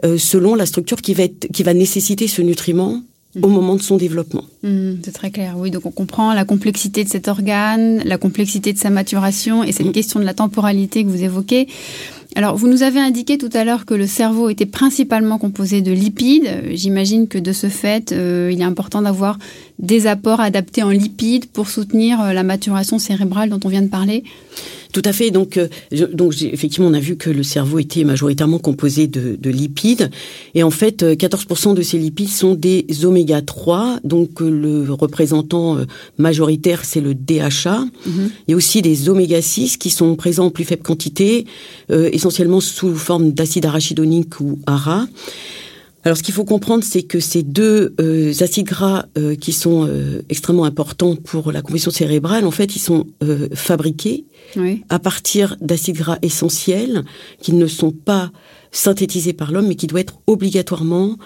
euh, 0.05 0.19
selon 0.19 0.56
la 0.56 0.67
structure 0.67 1.00
qui 1.00 1.15
va, 1.15 1.23
être, 1.23 1.47
qui 1.53 1.62
va 1.62 1.75
nécessiter 1.75 2.26
ce 2.26 2.43
nutriment 2.43 3.03
au 3.40 3.49
moment 3.49 3.76
de 3.76 3.82
son 3.82 3.96
développement. 3.96 4.44
Hmm, 4.62 4.94
c'est 5.02 5.12
très 5.12 5.31
clair, 5.31 5.55
oui. 5.56 5.70
Donc 5.70 5.87
on 5.87 5.90
comprend 5.90 6.34
la 6.34 6.44
complexité 6.44 7.05
de 7.05 7.08
cet 7.08 7.29
organe, 7.29 8.03
la 8.05 8.19
complexité 8.19 8.72
de 8.72 8.79
sa 8.79 8.91
maturation 8.91 9.65
et 9.65 9.72
cette 9.72 9.93
question 9.93 10.20
de 10.20 10.24
la 10.24 10.34
temporalité 10.34 11.05
que 11.05 11.08
vous 11.08 11.22
évoquez. 11.22 11.69
Alors, 12.34 12.56
vous 12.56 12.67
nous 12.67 12.82
avez 12.82 12.98
indiqué 12.98 13.36
tout 13.36 13.51
à 13.53 13.62
l'heure 13.62 13.84
que 13.84 13.93
le 13.93 14.06
cerveau 14.06 14.48
était 14.48 14.67
principalement 14.67 15.36
composé 15.36 15.82
de 15.82 15.93
lipides. 15.93 16.62
J'imagine 16.70 17.29
que 17.29 17.36
de 17.36 17.53
ce 17.53 17.69
fait, 17.69 18.12
euh, 18.12 18.51
il 18.51 18.60
est 18.60 18.65
important 18.65 19.03
d'avoir 19.03 19.39
des 19.79 20.06
apports 20.06 20.41
adaptés 20.41 20.82
en 20.82 20.91
lipides 20.91 21.46
pour 21.46 21.69
soutenir 21.69 22.20
euh, 22.22 22.32
la 22.32 22.43
maturation 22.43 22.98
cérébrale 22.98 23.51
dont 23.51 23.60
on 23.65 23.69
vient 23.69 23.82
de 23.82 23.89
parler. 23.89 24.24
Tout 24.93 25.03
à 25.06 25.13
fait. 25.13 25.31
Donc, 25.31 25.56
euh, 25.56 25.69
je- 25.91 26.05
donc 26.05 26.32
j'ai- 26.32 26.53
effectivement, 26.53 26.89
on 26.89 26.93
a 26.94 27.01
vu 27.01 27.17
que 27.17 27.31
le 27.31 27.43
cerveau 27.43 27.79
était 27.79 28.05
majoritairement 28.05 28.58
composé 28.58 29.06
de, 29.06 29.37
de 29.41 29.51
lipides. 29.51 30.11
Et 30.55 30.63
en 30.63 30.70
fait, 30.70 31.03
euh, 31.03 31.15
14% 31.17 31.72
de 31.75 31.81
ces 31.82 31.99
lipides 31.99 32.29
sont 32.29 32.55
des 32.55 32.84
oméga 33.05 33.41
3. 33.41 33.99
Donc, 34.05 34.43
euh, 34.43 34.51
le 34.51 34.93
représentant 34.93 35.79
euh, 35.79 35.84
majoritaire, 36.19 36.84
c'est 36.84 37.01
le 37.01 37.15
DHA. 37.15 37.87
Il 38.46 38.51
y 38.51 38.53
a 38.53 38.56
aussi 38.56 38.82
des 38.82 39.08
oméga 39.08 39.41
6 39.41 39.79
qui 39.79 39.89
sont 39.91 40.15
présents 40.15 40.46
en 40.46 40.51
plus 40.51 40.65
faible 40.65 40.82
quantité, 40.82 41.46
euh, 41.91 42.11
essentiellement 42.13 42.61
sous 42.61 42.94
forme 42.94 43.32
d'acide 43.32 43.65
arachidonique 43.65 44.41
ou 44.41 44.58
ARA. 44.67 45.06
Alors, 46.05 46.17
ce 46.17 46.23
qu'il 46.23 46.35
faut 46.35 46.44
comprendre, 46.44 46.82
c'est 46.82 47.03
que 47.03 47.21
ces 47.21 47.43
deux 47.43 47.94
euh, 48.01 48.32
acides 48.41 48.67
gras 48.67 49.06
euh, 49.17 49.35
qui 49.37 49.53
sont 49.53 49.87
euh, 49.87 50.23
extrêmement 50.29 50.65
importants 50.65 51.15
pour 51.17 51.53
la 51.53 51.63
composition 51.63 51.91
cérébrale, 51.91 52.44
en 52.44 52.51
fait, 52.51 52.75
ils 52.75 52.81
sont 52.81 53.06
euh, 53.23 53.49
fabriqués 53.55 54.25
Oui. 54.56 54.82
à 54.89 54.99
partir 54.99 55.56
d'acides 55.61 55.97
gras 55.97 56.19
essentiels 56.23 57.05
qui 57.41 57.53
ne 57.53 57.67
sont 57.67 57.93
pas 57.93 58.32
synthétisés 58.73 59.35
par 59.35 59.53
l'homme, 59.53 59.69
mais 59.69 59.75
qui 59.75 59.87
doivent 59.87 60.01
être 60.01 60.19
obligatoirement 60.27 61.17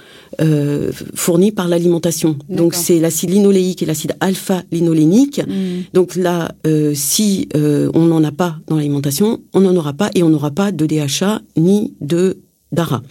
euh, 0.41 0.91
fournis 1.15 1.53
par 1.53 1.69
l'alimentation. 1.69 2.37
Donc, 2.49 2.75
c'est 2.75 2.99
l'acide 2.99 3.31
linoléique 3.31 3.83
et 3.83 3.87
l'acide 3.87 4.17
alpha-linolénique. 4.21 5.41
Hmm. 5.47 5.83
Donc 5.95 6.17
là, 6.17 6.53
euh, 6.67 6.93
si 6.95 7.49
euh, 7.55 7.89
on 7.95 8.07
n'en 8.07 8.23
a 8.25 8.33
pas 8.33 8.57
dans 8.67 8.77
l'alimentation, 8.77 9.41
on 9.55 9.61
n'en 9.61 9.77
aura 9.77 9.93
pas 9.93 10.11
et 10.15 10.23
on 10.25 10.29
n'aura 10.29 10.51
pas 10.51 10.73
de 10.73 10.87
DHA 10.87 11.41
ni 11.57 11.95
de 12.01 12.39
d'ARA. 12.77 13.03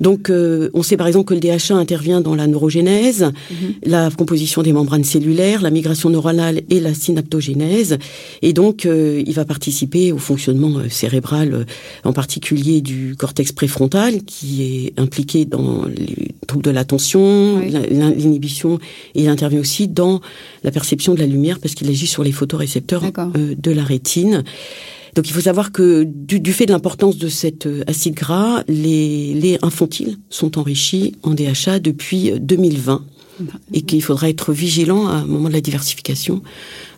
Donc, 0.00 0.30
euh, 0.30 0.70
on 0.74 0.82
sait 0.82 0.96
par 0.96 1.06
exemple 1.06 1.26
que 1.30 1.34
le 1.34 1.40
DHA 1.40 1.74
intervient 1.76 2.20
dans 2.20 2.34
la 2.34 2.46
neurogénèse, 2.46 3.22
Mhm. 3.50 3.74
la 3.84 4.10
composition 4.10 4.62
des 4.62 4.72
membranes 4.72 5.04
cellulaires, 5.04 5.62
la 5.62 5.70
migration 5.70 6.10
neuronale 6.10 6.62
et 6.70 6.80
la 6.80 6.92
synaptogénèse. 6.94 7.98
Et 8.42 8.52
donc, 8.52 8.86
euh, 8.86 9.22
il 9.26 9.34
va 9.34 9.44
participer 9.44 10.10
au 10.12 10.18
fonctionnement 10.18 10.78
euh, 10.78 10.88
cérébral, 10.88 11.66
en 12.04 12.12
particulier 12.12 12.80
du 12.80 13.14
cortex 13.16 13.52
préfrontal, 13.52 14.24
qui 14.24 14.62
est 14.62 14.98
impliqué 14.98 15.44
dans 15.44 15.84
les 15.86 16.34
troubles 16.48 16.64
de 16.64 16.70
l'attention, 16.70 17.58
Oui. 17.58 17.70
l'inhibition, 17.90 18.78
et 19.14 19.22
il 19.24 19.28
intervient 19.28 19.60
aussi 19.60 19.86
dans 19.88 20.20
la 20.64 20.70
perception 20.70 21.14
de 21.14 21.20
la 21.20 21.26
lumière, 21.26 21.58
parce 21.60 21.74
qu'il 21.74 21.88
agit 21.88 22.06
sur 22.06 22.24
les 22.24 22.32
photorécepteurs 22.32 23.02
euh, 23.36 23.54
de 23.56 23.70
la 23.70 23.84
rétine. 23.84 24.44
Donc 25.18 25.28
il 25.28 25.32
faut 25.32 25.40
savoir 25.40 25.72
que 25.72 26.04
du, 26.04 26.38
du 26.38 26.52
fait 26.52 26.64
de 26.64 26.70
l'importance 26.70 27.18
de 27.18 27.26
cet 27.26 27.66
euh, 27.66 27.82
acide 27.88 28.14
gras, 28.14 28.62
les 28.68 29.34
laits 29.34 29.58
infantiles 29.64 30.16
sont 30.30 30.56
enrichis 30.60 31.16
en 31.24 31.34
DHA 31.34 31.80
depuis 31.80 32.30
euh, 32.30 32.38
2020 32.38 33.04
et 33.72 33.82
qu'il 33.82 34.00
faudra 34.00 34.28
être 34.28 34.52
vigilant 34.52 35.08
à 35.08 35.14
un 35.14 35.24
moment 35.24 35.48
de 35.48 35.54
la 35.54 35.60
diversification 35.60 36.40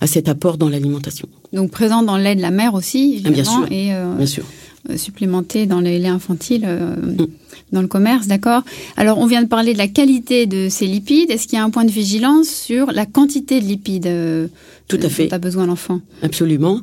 à 0.03 0.07
cet 0.07 0.29
apport 0.29 0.59
dans 0.59 0.69
l'alimentation. 0.69 1.29
Donc 1.55 1.71
présent 1.71 2.03
dans 2.03 2.19
le 2.19 2.23
lait 2.23 2.37
de 2.37 2.43
la 2.43 2.51
mère 2.51 2.75
aussi, 2.75 3.23
Ah, 3.25 3.31
bien 3.31 3.45
sûr. 3.45 3.67
et 3.71 3.95
euh, 3.95 4.15
Bien 4.15 4.27
sûr. 4.27 4.45
euh, 4.91 4.99
supplémenté 4.99 5.65
dans 5.65 5.81
les 5.81 5.99
laits 5.99 6.13
infantiles 6.13 6.65
euh, 6.67 6.97
Mm. 6.97 7.27
dans 7.73 7.81
le 7.83 7.89
commerce, 7.89 8.27
d'accord. 8.27 8.63
Alors, 8.99 9.17
on 9.19 9.27
vient 9.27 9.43
de 9.43 9.49
parler 9.49 9.73
de 9.73 9.79
la 9.79 9.89
qualité 9.89 10.45
de 10.47 10.69
ces 10.69 10.87
lipides. 10.87 11.31
Est-ce 11.31 11.47
qu'il 11.47 11.59
y 11.59 11.61
a 11.61 11.65
un 11.65 11.71
point 11.71 11.85
de 11.87 11.91
vigilance 11.91 12.49
sur 12.49 12.91
la 12.93 13.07
quantité 13.07 13.61
de 13.61 13.67
lipides 13.67 14.07
euh, 14.07 14.49
Tout 14.91 14.97
à 14.97 15.09
dont 15.09 15.09
fait. 15.09 15.33
a 15.33 15.39
besoin 15.39 15.67
l'enfant 15.67 16.01
Absolument. 16.23 16.81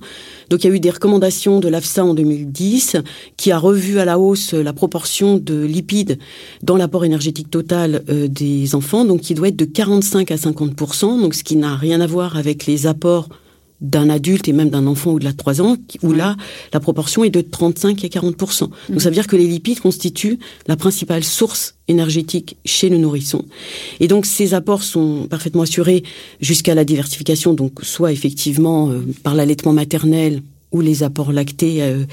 Donc 0.50 0.64
il 0.64 0.68
y 0.68 0.72
a 0.72 0.76
eu 0.76 0.80
des 0.80 0.90
recommandations 0.90 1.60
de 1.60 1.68
l'AFSA 1.68 2.06
en 2.06 2.14
2010 2.14 2.98
qui 3.36 3.52
a 3.52 3.60
revu 3.60 4.00
à 4.00 4.06
la 4.06 4.18
hausse 4.18 4.54
la 4.54 4.74
proportion 4.74 5.38
de 5.38 5.64
lipides 5.64 6.18
dans 6.64 6.78
l'apport 6.78 7.06
énergétique 7.06 7.52
total 7.52 8.04
euh, 8.10 8.28
des 8.28 8.74
enfants, 8.74 9.06
donc 9.06 9.22
qui 9.22 9.34
doit 9.34 9.50
être 9.50 9.56
de 9.56 9.66
45 9.66 10.32
à 10.32 10.36
50% 10.36 11.22
donc 11.22 11.34
ce 11.34 11.44
qui 11.44 11.56
n'a 11.56 11.76
rien 11.76 12.02
à 12.02 12.08
voir 12.08 12.38
avec 12.38 12.66
les 12.66 12.88
apports 12.88 13.30
d'un 13.80 14.10
adulte 14.10 14.48
et 14.48 14.54
même 14.54 14.70
d'un 14.70 14.88
enfant 14.88 15.12
au-delà 15.12 15.32
de 15.32 15.38
3 15.38 15.62
ans, 15.62 15.78
où 16.02 16.10
Ouais. 16.10 16.18
là, 16.18 16.36
la 16.74 16.80
proportion 16.80 17.24
est 17.24 17.30
de 17.30 17.42
35 17.42 18.04
à 18.04 18.10
40 18.10 18.36
Donc 18.90 19.02
ça 19.02 19.10
veut 19.10 19.14
dire 19.16 19.28
que 19.28 19.36
les 19.36 19.48
lipides 19.48 19.80
constituent 19.80 20.40
la 20.68 20.76
principale 20.76 21.24
source 21.24 21.76
énergétique 21.88 22.58
chez 22.66 22.90
le 22.90 22.98
nourrisson. 22.98 23.46
Et 24.00 24.08
donc 24.08 24.26
ces 24.26 24.54
apports 24.54 24.84
sont 24.84 25.28
parfaitement 25.30 25.62
assurés 25.62 26.04
jusqu'à 26.42 26.74
la 26.76 26.86
diversification, 26.86 27.54
donc 27.54 27.74
soit 27.84 28.12
effectivement 28.12 28.90
euh, 28.90 29.02
par 29.24 29.36
l'allaitement 29.36 29.74
maternel 29.74 30.42
ou 30.74 30.82
les 30.82 31.04
apports 31.04 31.32
lactés 31.32 31.82
euh, 31.82 32.04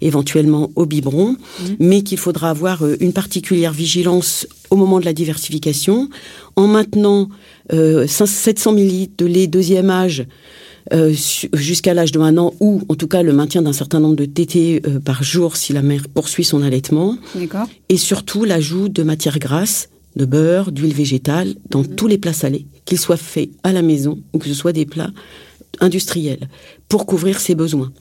éventuellement 0.00 0.70
au 0.74 0.84
biberon, 0.86 1.36
mais 1.78 2.02
qu'il 2.02 2.18
faudra 2.18 2.50
avoir 2.50 2.84
euh, 2.84 2.96
une 3.00 3.12
particulière 3.12 3.72
vigilance 3.72 4.48
au 4.70 4.76
moment 4.76 4.98
de 4.98 5.04
la 5.04 5.12
diversification 5.12 6.08
en 6.56 6.66
maintenant 6.66 7.28
euh, 7.72 8.06
700 8.08 8.72
millilitres 8.72 9.14
de 9.18 9.26
lait 9.26 9.46
deuxième 9.46 9.90
âge 9.90 10.26
euh, 10.92 11.12
jusqu'à 11.52 11.94
l'âge 11.94 12.12
de 12.12 12.18
un 12.20 12.36
an 12.38 12.52
ou 12.60 12.82
en 12.88 12.94
tout 12.94 13.06
cas 13.08 13.22
le 13.22 13.32
maintien 13.32 13.62
d'un 13.62 13.72
certain 13.72 14.00
nombre 14.00 14.16
de 14.16 14.24
TT 14.24 14.82
euh, 14.86 14.98
par 15.00 15.22
jour 15.22 15.56
si 15.56 15.72
la 15.72 15.82
mère 15.82 16.08
poursuit 16.08 16.44
son 16.44 16.62
allaitement 16.62 17.16
et 17.88 17.96
surtout 17.96 18.44
l'ajout 18.44 18.88
de 18.88 19.02
matières 19.02 19.38
grasses, 19.38 19.88
de 20.16 20.24
beurre, 20.24 20.72
d'huile 20.72 20.94
végétale 20.94 21.54
dans 21.70 21.84
tous 21.84 22.06
les 22.08 22.18
plats 22.18 22.32
salés, 22.32 22.66
qu'ils 22.84 22.98
soient 22.98 23.16
faits 23.16 23.50
à 23.62 23.72
la 23.72 23.82
maison 23.82 24.18
ou 24.32 24.38
que 24.38 24.48
ce 24.48 24.54
soit 24.54 24.72
des 24.72 24.86
plats 24.86 25.12
industriels, 25.80 26.48
pour 26.88 27.06
couvrir 27.06 27.38
ses 27.40 27.54
besoins. 27.54 27.92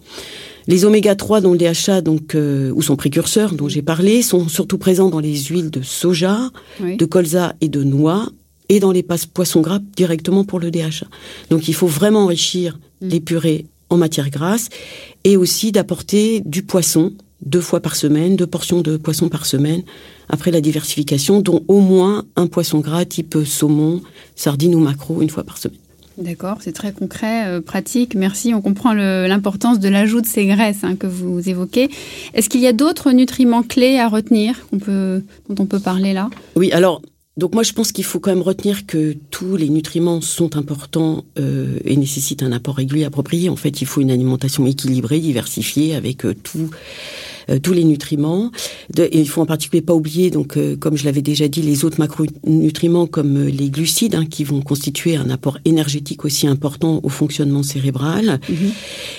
Les 0.67 0.85
oméga 0.85 1.15
3 1.15 1.41
dont 1.41 1.53
le 1.53 1.57
DHA 1.57 2.01
donc 2.01 2.35
euh, 2.35 2.71
ou 2.75 2.81
son 2.81 2.95
précurseur 2.95 3.53
dont 3.53 3.67
j'ai 3.67 3.81
parlé 3.81 4.21
sont 4.21 4.47
surtout 4.47 4.77
présents 4.77 5.09
dans 5.09 5.19
les 5.19 5.35
huiles 5.35 5.71
de 5.71 5.81
soja, 5.81 6.49
Oui. 6.81 6.97
de 6.97 7.05
colza 7.05 7.55
et 7.61 7.69
de 7.69 7.83
noix 7.83 8.29
et 8.69 8.79
dans 8.79 8.91
les 8.91 9.03
poissons 9.03 9.61
gras 9.61 9.79
directement 9.95 10.43
pour 10.43 10.59
le 10.59 10.71
DHA. 10.71 11.07
Donc 11.49 11.67
il 11.67 11.73
faut 11.73 11.87
vraiment 11.87 12.23
enrichir 12.23 12.79
les 13.01 13.19
purées 13.19 13.65
en 13.89 13.97
matière 13.97 14.29
grasse 14.29 14.69
et 15.23 15.37
aussi 15.37 15.71
d'apporter 15.71 16.41
du 16.45 16.63
poisson 16.63 17.13
deux 17.41 17.61
fois 17.61 17.79
par 17.79 17.95
semaine, 17.95 18.35
deux 18.35 18.47
portions 18.47 18.81
de 18.81 18.97
poisson 18.97 19.29
par 19.29 19.45
semaine 19.45 19.83
après 20.27 20.51
la 20.51 20.61
diversification, 20.61 21.41
dont 21.41 21.63
au 21.67 21.79
moins 21.79 22.25
un 22.35 22.47
poisson 22.47 22.79
gras 22.79 23.05
type 23.05 23.37
saumon, 23.45 24.01
sardine 24.35 24.75
ou 24.75 24.79
maquereau 24.79 25.21
une 25.21 25.29
fois 25.29 25.43
par 25.43 25.57
semaine. 25.57 25.79
D'accord, 26.17 26.57
c'est 26.59 26.73
très 26.73 26.91
concret, 26.91 27.47
euh, 27.47 27.61
pratique. 27.61 28.13
Merci. 28.13 28.53
On 28.53 28.61
comprend 28.61 28.93
l'importance 28.93 29.79
de 29.79 29.87
l'ajout 29.87 30.19
de 30.19 30.25
ces 30.25 30.45
graisses 30.47 30.83
hein, 30.83 30.97
que 30.97 31.07
vous 31.07 31.47
évoquez. 31.47 31.89
Est-ce 32.33 32.49
qu'il 32.49 32.59
y 32.59 32.67
a 32.67 32.73
d'autres 32.73 33.13
nutriments 33.13 33.63
clés 33.63 33.97
à 33.97 34.09
retenir 34.09 34.67
qu'on 34.67 34.79
peut, 34.79 35.23
dont 35.47 35.63
on 35.63 35.65
peut 35.65 35.79
parler 35.79 36.11
là? 36.11 36.29
Oui, 36.57 36.73
alors, 36.73 37.01
donc 37.39 37.53
moi 37.55 37.63
je 37.63 37.73
pense 37.73 37.91
qu'il 37.91 38.03
faut 38.03 38.19
quand 38.19 38.31
même 38.35 38.41
retenir 38.41 38.85
que 38.85 39.15
tous 39.31 39.55
les 39.55 39.69
nutriments 39.69 40.21
sont 40.21 40.57
importants 40.57 41.23
euh, 41.39 41.79
et 41.85 41.95
nécessitent 41.95 42.43
un 42.43 42.51
apport 42.51 42.75
régulier 42.75 43.05
approprié. 43.05 43.49
En 43.49 43.55
fait, 43.55 43.81
il 43.81 43.87
faut 43.87 44.01
une 44.01 44.11
alimentation 44.11 44.65
équilibrée, 44.67 45.19
diversifiée, 45.19 45.95
avec 45.95 46.25
euh, 46.25 46.35
tout, 46.35 46.69
euh, 47.49 47.57
tous 47.59 47.73
les 47.73 47.85
nutriments. 47.85 48.51
De- 48.93 49.03
et 49.03 49.19
il 49.19 49.29
faut 49.29 49.41
en 49.41 49.45
particulier 49.45 49.81
pas 49.81 49.93
oublier, 49.93 50.29
donc, 50.31 50.57
comme 50.79 50.97
je 50.97 51.05
l'avais 51.05 51.21
déjà 51.21 51.47
dit, 51.47 51.61
les 51.61 51.85
autres 51.85 51.99
macronutriments 51.99 53.07
comme 53.07 53.45
les 53.45 53.69
glucides, 53.69 54.15
hein, 54.15 54.25
qui 54.25 54.43
vont 54.43 54.61
constituer 54.61 55.15
un 55.15 55.29
apport 55.29 55.57
énergétique 55.63 56.25
aussi 56.25 56.45
important 56.45 56.99
au 57.03 57.09
fonctionnement 57.09 57.63
cérébral. 57.63 58.39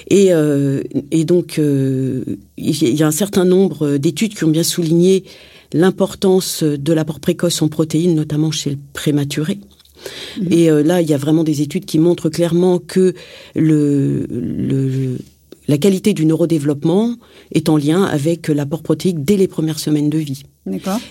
Et, 0.09 0.33
euh, 0.33 0.83
et 1.11 1.25
donc, 1.25 1.59
il 1.59 2.95
y 3.01 3.03
a 3.03 3.07
un 3.07 3.11
certain 3.25 3.47
nombre 3.47 3.97
d'études 3.97 4.35
qui 4.35 4.45
ont 4.45 4.51
bien 4.51 4.63
souligné 4.63 5.25
l'importance 5.73 6.63
de 6.63 6.93
l'apport 6.93 7.21
précoce 7.21 7.63
en 7.63 7.69
protéines, 7.69 8.15
notamment 8.15 8.51
chez 8.51 8.71
le 8.71 8.79
prématuré. 8.93 9.59
Et 10.51 10.71
euh, 10.71 10.83
là, 10.83 11.03
il 11.03 11.11
y 11.11 11.15
a 11.15 11.19
vraiment 11.19 11.45
des 11.45 11.61
études 11.61 11.85
qui 11.85 11.99
montrent 11.99 12.31
clairement 12.31 12.79
que 12.79 13.15
le, 13.55 14.27
le, 14.31 15.19
la 15.69 15.77
qualité 15.79 16.15
du 16.15 16.25
neurodéveloppement 16.25 17.17
est 17.53 17.69
en 17.69 17.77
lien 17.77 18.05
avec 18.05 18.49
l'apport 18.49 18.83
protéique 18.83 19.23
dès 19.23 19.37
les 19.37 19.47
premières 19.47 19.79
semaines 19.79 20.09
de 20.09 20.19
vie. 20.19 20.43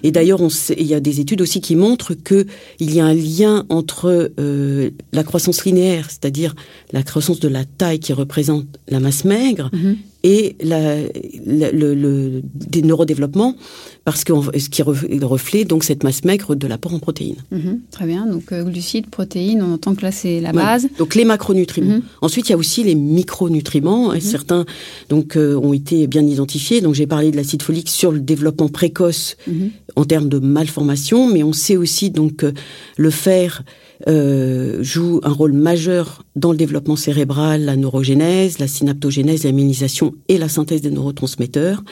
Et 0.03 0.11
d'ailleurs, 0.11 0.41
il 0.77 0.85
y 0.85 0.93
a 0.93 0.99
des 0.99 1.19
études 1.19 1.41
aussi 1.41 1.61
qui 1.61 1.75
montrent 1.75 2.13
que 2.13 2.45
il 2.79 2.93
y 2.93 2.99
a 2.99 3.05
un 3.05 3.13
lien 3.13 3.65
entre 3.69 4.31
euh, 4.39 4.89
la 5.11 5.23
croissance 5.23 5.65
linéaire, 5.65 6.07
c'est-à-dire 6.09 6.55
la 6.91 7.03
croissance 7.03 7.39
de 7.39 7.47
la 7.47 7.65
taille 7.65 7.99
qui 7.99 8.13
représente 8.13 8.65
la 8.87 8.99
masse 8.99 9.23
maigre, 9.25 9.69
Mhm. 9.73 9.97
Et 10.23 10.55
la, 10.61 10.97
la- 11.45 11.71
le, 11.71 11.93
le- 11.95 12.41
des 12.43 12.81
neurodéveloppements, 12.81 13.55
parce 14.03 14.23
que 14.23 14.33
ce 14.59 14.69
qui 14.69 14.81
re- 14.81 15.23
reflète 15.23 15.67
donc 15.67 15.83
cette 15.83 16.03
masse 16.03 16.25
maigre 16.25 16.55
de 16.55 16.67
l'apport 16.67 16.93
en 16.93 16.99
protéines. 16.99 17.37
Mhm, 17.51 17.79
Très 17.91 18.05
bien. 18.05 18.25
Donc, 18.25 18.51
euh, 18.51 18.63
glucides, 18.63 19.07
protéines, 19.09 19.61
on 19.61 19.73
entend 19.73 19.95
que 19.95 20.01
là, 20.01 20.11
c'est 20.11 20.41
la 20.41 20.51
base. 20.51 20.87
Donc 20.97 21.15
les 21.15 21.23
macronutriments. 21.25 21.95
Mhm. 21.95 22.01
Ensuite, 22.21 22.49
il 22.49 22.51
y 22.51 22.55
a 22.55 22.57
aussi 22.57 22.83
les 22.83 22.95
micronutriments. 22.95 24.13
Et 24.13 24.19
certains 24.19 24.65
donc 25.09 25.35
euh, 25.37 25.55
ont 25.55 25.73
été 25.73 26.07
bien 26.07 26.25
identifiés. 26.25 26.81
Donc 26.81 26.95
j'ai 26.95 27.07
parlé 27.07 27.31
de 27.31 27.35
l'acide 27.37 27.61
folique 27.61 27.89
sur 27.89 28.11
le 28.11 28.19
développement 28.19 28.67
précoce 28.69 29.37
Mhm. 29.47 29.71
en 29.95 30.05
termes 30.05 30.29
de 30.29 30.39
malformation, 30.39 31.27
mais 31.31 31.43
on 31.43 31.53
sait 31.53 31.77
aussi 31.77 32.09
donc 32.09 32.37
que 32.37 32.53
le 32.97 33.09
fer 33.09 33.63
euh, 34.07 34.81
joue 34.81 35.19
un 35.23 35.31
rôle 35.31 35.51
majeur 35.51 36.23
dans 36.35 36.51
le 36.51 36.57
développement 36.57 36.95
cérébral, 36.95 37.65
la 37.65 37.75
neurogénèse, 37.75 38.59
la 38.59 38.67
synaptogénèse, 38.67 39.43
la 39.43 39.51
myélisation 39.51 40.13
et 40.27 40.37
la 40.37 40.47
synthèse 40.47 40.81
des 40.81 40.91
neurotransmetteurs, 40.91 41.83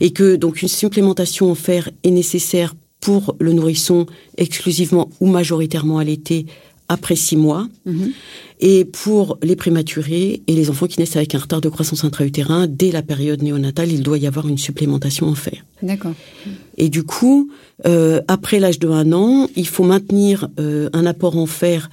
et 0.00 0.10
que 0.10 0.36
donc 0.36 0.62
une 0.62 0.68
supplémentation 0.68 1.50
en 1.50 1.54
fer 1.54 1.90
est 2.02 2.10
nécessaire 2.10 2.74
pour 3.00 3.36
le 3.38 3.52
nourrisson 3.52 4.06
exclusivement 4.36 5.10
ou 5.20 5.26
majoritairement 5.26 5.98
allaité 5.98 6.46
après 6.88 7.16
six 7.16 7.36
mois. 7.36 7.68
Mhm. 7.84 8.12
Et 8.60 8.84
pour 8.86 9.38
les 9.42 9.54
prématurés 9.56 10.42
et 10.46 10.54
les 10.54 10.70
enfants 10.70 10.86
qui 10.86 10.98
naissent 10.98 11.16
avec 11.16 11.34
un 11.34 11.38
retard 11.38 11.60
de 11.60 11.68
croissance 11.68 12.04
intra-utérin, 12.04 12.66
dès 12.66 12.90
la 12.90 13.02
période 13.02 13.42
néonatale, 13.42 13.92
il 13.92 14.02
doit 14.02 14.18
y 14.18 14.26
avoir 14.26 14.48
une 14.48 14.56
supplémentation 14.58 15.26
en 15.28 15.34
fer. 15.34 15.64
D'accord. 15.82 16.14
Et 16.78 16.88
du 16.88 17.02
coup, 17.02 17.50
euh, 17.86 18.22
après 18.28 18.58
l'âge 18.58 18.78
de 18.78 18.88
un 18.88 19.12
an, 19.12 19.48
il 19.56 19.66
faut 19.68 19.84
maintenir 19.84 20.48
euh, 20.58 20.88
un 20.94 21.04
apport 21.04 21.36
en 21.36 21.46
fer 21.46 21.90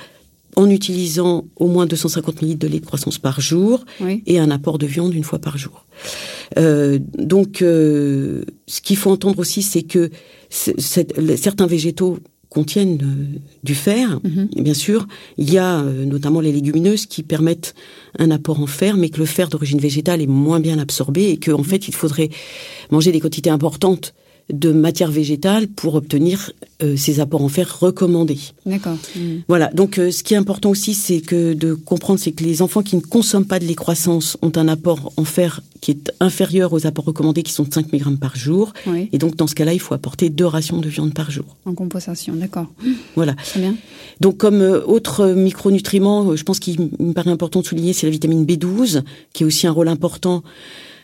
en 0.56 0.70
utilisant 0.70 1.46
au 1.56 1.68
moins 1.68 1.86
250 1.86 2.44
ml 2.44 2.58
de 2.58 2.68
lait 2.68 2.80
de 2.80 2.86
croissance 2.86 3.18
par 3.18 3.42
jour 3.42 3.84
Oui. 4.00 4.22
et 4.26 4.40
un 4.40 4.52
apport 4.52 4.78
de 4.78 4.86
viande 4.86 5.14
une 5.14 5.24
fois 5.24 5.40
par 5.40 5.58
jour. 5.58 5.86
Euh, 6.58 7.00
donc, 7.18 7.62
euh, 7.62 8.44
ce 8.68 8.82
qu'il 8.82 8.98
faut 8.98 9.10
entendre 9.10 9.40
aussi, 9.40 9.64
c'est 9.64 9.82
que 9.84 10.12
certains 10.50 11.66
végétaux 11.66 12.20
contiennent 12.54 13.00
euh, 13.02 13.40
du 13.64 13.76
fer. 13.76 14.20
Mhm. 14.24 14.50
Et 14.56 14.62
bien 14.62 14.74
sûr, 14.74 15.08
il 15.38 15.52
y 15.52 15.58
a 15.58 15.80
euh, 15.80 16.06
notamment 16.06 16.40
les 16.40 16.52
légumineuses 16.52 17.06
qui 17.06 17.24
permettent 17.24 17.74
un 18.20 18.32
apport 18.32 18.60
en 18.60 18.68
fer, 18.68 18.96
mais 18.96 19.10
que 19.10 19.20
le 19.20 19.26
fer 19.26 19.50
d'origine 19.50 19.80
végétale 19.80 20.22
est 20.22 20.28
moins 20.28 20.60
bien 20.60 20.78
absorbé 20.78 21.32
et 21.32 21.38
qu'en 21.38 21.64
fait, 21.64 21.88
il 21.88 21.96
faudrait 21.96 22.30
manger 22.92 23.12
des 23.12 23.20
quantités 23.20 23.50
importantes 23.50 24.14
de 24.52 24.72
matière 24.72 25.10
végétale 25.10 25.68
pour 25.68 25.96
obtenir 25.96 26.52
euh, 26.82 26.98
ces 26.98 27.20
apports 27.20 27.44
en 27.44 27.50
fer 27.50 27.80
recommandés. 27.80 28.40
D'accord. 28.66 28.98
Mmh. 29.16 29.20
Voilà. 29.48 29.70
Donc, 29.74 29.98
euh, 29.98 30.12
ce 30.12 30.24
qui 30.24 30.34
est 30.34 30.38
important 30.38 30.70
aussi, 30.70 30.94
c'est 30.94 31.22
que 31.22 31.54
de 31.54 31.74
comprendre, 31.74 32.20
c'est 32.20 32.34
que 32.34 32.44
les 32.44 32.62
enfants 32.62 32.82
qui 32.82 32.96
ne 32.98 33.02
consomment 33.02 33.46
pas 33.46 33.60
de 33.60 33.66
lait 33.66 33.76
croissance 33.76 34.38
ont 34.42 34.52
un 34.56 34.68
apport 34.68 35.14
en 35.16 35.24
fer 35.24 35.62
qui 35.80 35.92
est 35.92 36.12
inférieur 36.20 36.74
aux 36.74 36.86
apports 36.86 37.06
recommandés, 37.06 37.44
qui 37.44 37.54
sont 37.54 37.64
de 37.64 37.74
5 37.74 37.94
mg 37.94 38.18
par 38.20 38.36
jour. 38.36 38.74
Oui. 38.86 39.10
Et 39.14 39.18
donc, 39.18 39.36
dans 39.36 39.48
ce 39.48 39.56
cas-là, 39.56 39.74
il 39.74 39.80
faut 39.80 39.94
apporter 39.94 40.30
deux 40.30 40.46
rations 40.46 40.80
de 40.80 40.90
viande 40.90 41.14
par 41.14 41.32
jour. 41.32 41.46
En 41.66 41.74
compensation, 41.74 42.34
d'accord. 42.36 42.68
Voilà. 43.16 43.34
Très 43.34 43.62
bien. 43.62 43.76
Donc, 44.20 44.38
comme 44.38 44.62
euh, 44.62 44.84
autre 44.86 45.28
micronutriment, 45.28 46.36
je 46.36 46.44
pense 46.44 46.60
qu'il 46.60 46.90
me 47.00 47.14
paraît 47.14 47.32
important 47.32 47.62
de 47.62 47.66
souligner, 47.66 47.94
c'est 47.94 48.08
la 48.08 48.12
vitamine 48.12 48.46
B12, 48.46 49.04
qui 49.32 49.44
a 49.44 49.48
aussi 49.48 49.68
un 49.68 49.72
rôle 49.72 49.88
important 49.88 50.44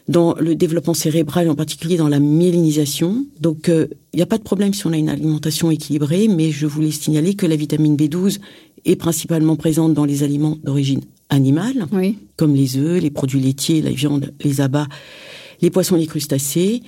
dans 0.10 0.36
le 0.39 0.56
développement 0.56 0.96
cérébral, 0.96 1.50
en 1.50 1.56
particulier 1.56 1.96
dans 1.96 2.10
la 2.10 2.20
myélinisation. 2.20 3.25
Donc, 3.39 3.68
il 3.70 4.16
n'y 4.16 4.24
a 4.24 4.25
pas 4.25 4.39
de 4.39 4.44
problème 4.44 4.74
si 4.74 4.86
on 4.88 4.92
a 4.92 4.98
une 4.98 5.08
alimentation 5.08 5.70
équilibrée, 5.70 6.28
mais 6.28 6.51
je 6.51 6.66
voulais 6.66 6.92
signaler 6.92 7.36
que 7.36 7.46
la 7.46 7.56
vitamine 7.56 7.96
B12 7.96 8.39
est 8.86 8.96
principalement 8.96 9.56
présente 9.56 9.94
dans 9.94 10.06
les 10.06 10.24
aliments 10.24 10.58
d'origine 10.63 11.01
animale, 11.30 11.86
Oui, 11.92 12.18
comme 12.38 12.56
les 12.56 12.78
œufs, 12.78 13.01
les 13.01 13.12
produits 13.12 13.39
laitiers, 13.39 13.84
la 13.84 13.92
viande, 13.92 14.34
les 14.44 14.62
abats, 14.62 14.88
les 15.62 15.70
poissons, 15.70 15.96
les 15.96 16.08
crustacés. 16.08 16.82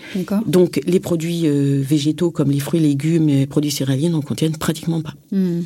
Donc, 0.48 0.82
les 0.86 1.00
produits 1.00 1.44
euh, 1.46 1.80
végétaux 1.82 2.32
comme 2.32 2.50
les 2.50 2.60
fruits, 2.60 2.80
légumes, 2.80 3.30
et 3.30 3.46
produits 3.46 3.72
céréaliers 3.72 4.10
n'en 4.10 4.22
contiennent 4.22 4.58
pratiquement 4.58 5.02
pas. 5.02 5.14
Hmm. 5.32 5.62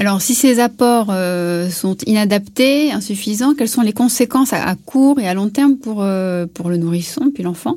Alors, 0.00 0.22
si 0.22 0.36
ces 0.36 0.60
apports 0.60 1.08
euh, 1.10 1.68
sont 1.70 1.96
inadaptés, 2.06 2.92
insuffisants, 2.92 3.54
quelles 3.54 3.68
sont 3.68 3.82
les 3.82 3.92
conséquences 3.92 4.52
à, 4.52 4.76
court 4.76 5.18
et 5.18 5.26
à 5.26 5.34
long 5.34 5.48
terme 5.48 5.76
pour, 5.76 6.02
euh, 6.02 6.46
pour 6.46 6.70
le 6.70 6.76
nourrisson, 6.76 7.32
puis 7.34 7.42
l'enfant? 7.42 7.76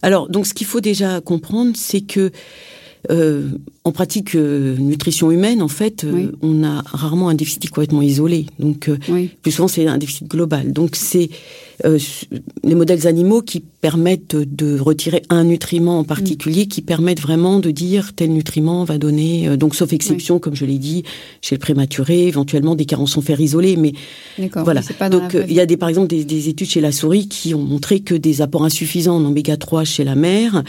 Alors, 0.00 0.30
donc, 0.30 0.46
ce 0.46 0.54
qu'il 0.54 0.66
faut 0.66 0.80
déjà 0.80 1.20
comprendre, 1.20 1.72
c'est 1.74 2.00
que 2.00 2.32
euh, 3.10 3.48
en 3.84 3.92
pratique 3.92 4.34
euh, 4.34 4.76
nutrition 4.78 5.30
humaine, 5.30 5.62
en 5.62 5.68
fait, 5.68 6.02
euh, 6.02 6.10
Oui. 6.12 6.28
on 6.42 6.64
a 6.64 6.82
rarement 6.86 7.28
un 7.28 7.34
déficit 7.34 7.70
complètement 7.70 8.02
isolé. 8.02 8.46
Donc, 8.58 8.90
Oui, 9.08 9.30
plus 9.42 9.52
souvent, 9.52 9.68
c'est 9.68 9.86
un 9.86 9.98
déficit 9.98 10.26
global. 10.28 10.72
Donc, 10.72 10.96
c'est 10.96 11.30
les 11.84 12.74
modèles 12.74 13.06
animaux 13.06 13.42
qui 13.42 13.60
permettent 13.60 14.34
de 14.34 14.80
retirer 14.80 15.22
un 15.28 15.44
nutriment 15.44 15.98
en 15.98 16.04
particulier, 16.04 16.66
qui 16.68 16.80
permettent 16.80 17.20
vraiment 17.20 17.58
de 17.58 17.70
dire 17.70 18.14
tel 18.16 18.32
nutriment 18.32 18.82
va 18.84 18.96
donner. 18.96 19.58
donc, 19.58 19.74
sauf 19.74 19.92
exception, 19.92 20.38
comme 20.38 20.56
je 20.56 20.64
l'ai 20.64 20.78
dit, 20.78 21.02
chez 21.42 21.54
le 21.54 21.58
prématuré, 21.60 22.28
éventuellement 22.28 22.76
des 22.76 22.86
carences 22.86 23.18
en 23.18 23.20
fer 23.20 23.38
isolés, 23.38 23.76
mais 23.76 23.92
voilà. 24.64 24.80
Pas 24.98 25.10
dans 25.10 25.20
Donc 25.20 25.36
il 25.46 25.54
y 25.54 25.60
a 25.60 25.66
des 25.66 25.76
par 25.76 25.90
exemple 25.90 26.08
des, 26.08 26.24
des 26.24 26.48
études 26.48 26.68
chez 26.70 26.80
la 26.80 26.92
souris 26.92 27.28
qui 27.28 27.54
ont 27.54 27.62
montré 27.62 28.00
que 28.00 28.14
des 28.14 28.40
apports 28.40 28.64
insuffisants 28.64 29.16
en 29.16 29.24
oméga 29.26 29.58
3 29.58 29.84
chez 29.84 30.02
la 30.02 30.14
mère 30.14 30.64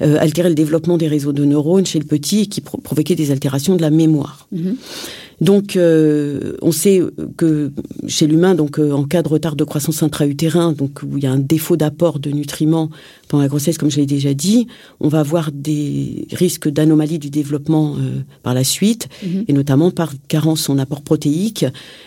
altéraient 0.00 0.50
le 0.50 0.54
développement 0.54 0.98
des 0.98 1.08
réseaux 1.08 1.32
de 1.32 1.46
neurones 1.46 1.71
chez 1.86 1.98
le 1.98 2.04
petit 2.04 2.40
et 2.40 2.46
qui 2.46 2.60
pro- 2.60 2.78
provoquaient 2.78 3.14
des 3.14 3.30
altérations 3.30 3.76
de 3.76 3.82
la 3.82 3.90
mémoire. 3.90 4.46
Mhm. 4.52 4.76
Donc 5.40 5.74
euh, 5.74 6.56
on 6.62 6.70
sait 6.70 7.02
que 7.36 7.72
chez 8.06 8.28
l'humain 8.28 8.54
donc 8.54 8.78
euh, 8.78 8.92
en 8.92 9.02
cas 9.04 9.22
de 9.22 9.28
retard 9.28 9.56
de 9.56 9.64
croissance 9.64 10.00
intra-utérin 10.04 10.70
donc 10.72 11.00
où 11.02 11.16
il 11.18 11.24
y 11.24 11.26
a 11.26 11.32
un 11.32 11.38
défaut 11.38 11.76
d'apport 11.76 12.20
de 12.20 12.30
nutriments 12.30 12.90
pendant 13.26 13.42
la 13.42 13.48
grossesse 13.48 13.76
comme 13.76 13.90
je 13.90 13.96
l'ai 13.98 14.06
déjà 14.06 14.34
dit, 14.34 14.68
on 15.00 15.08
va 15.08 15.18
avoir 15.20 15.50
des 15.50 16.26
risques 16.32 16.68
d'anomalie 16.68 17.18
du 17.18 17.28
développement 17.30 17.96
euh, 17.98 18.20
par 18.44 18.54
la 18.54 18.62
suite 18.62 19.08
Mhm. 19.24 19.44
et 19.48 19.52
notamment 19.52 19.90
par 19.90 20.12
carence 20.28 20.68
en 20.68 20.78
apport 20.78 21.02
protéique, 21.02 21.64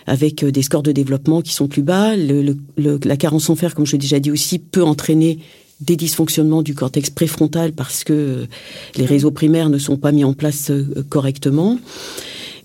avec 0.08 0.46
des 0.46 0.62
scores 0.62 0.84
de 0.84 0.92
développement 0.94 1.42
qui 1.42 1.54
sont 1.54 1.68
plus 1.68 1.82
bas. 1.82 2.16
Le- 2.16 2.42
le- 2.42 2.58
le- 2.78 3.00
la 3.04 3.18
carence 3.18 3.50
en 3.50 3.56
fer, 3.56 3.76
comme 3.76 3.86
je 3.86 3.94
l'ai 3.94 3.98
déjà 3.98 4.20
dit 4.20 4.32
aussi, 4.32 4.60
peut 4.60 4.84
entraîner 4.84 5.40
des 5.82 5.96
dysfonctionnements 5.96 6.62
du 6.62 6.74
cortex 6.74 7.10
préfrontal 7.10 7.74
parce 7.74 8.04
que 8.04 8.48
les 8.96 9.06
réseaux 9.06 9.32
primaires 9.32 9.70
ne 9.70 9.78
sont 9.78 9.98
pas 9.98 10.12
mis 10.12 10.24
en 10.24 10.34
place 10.34 10.72
euh, 10.72 11.06
correctement. 11.10 11.78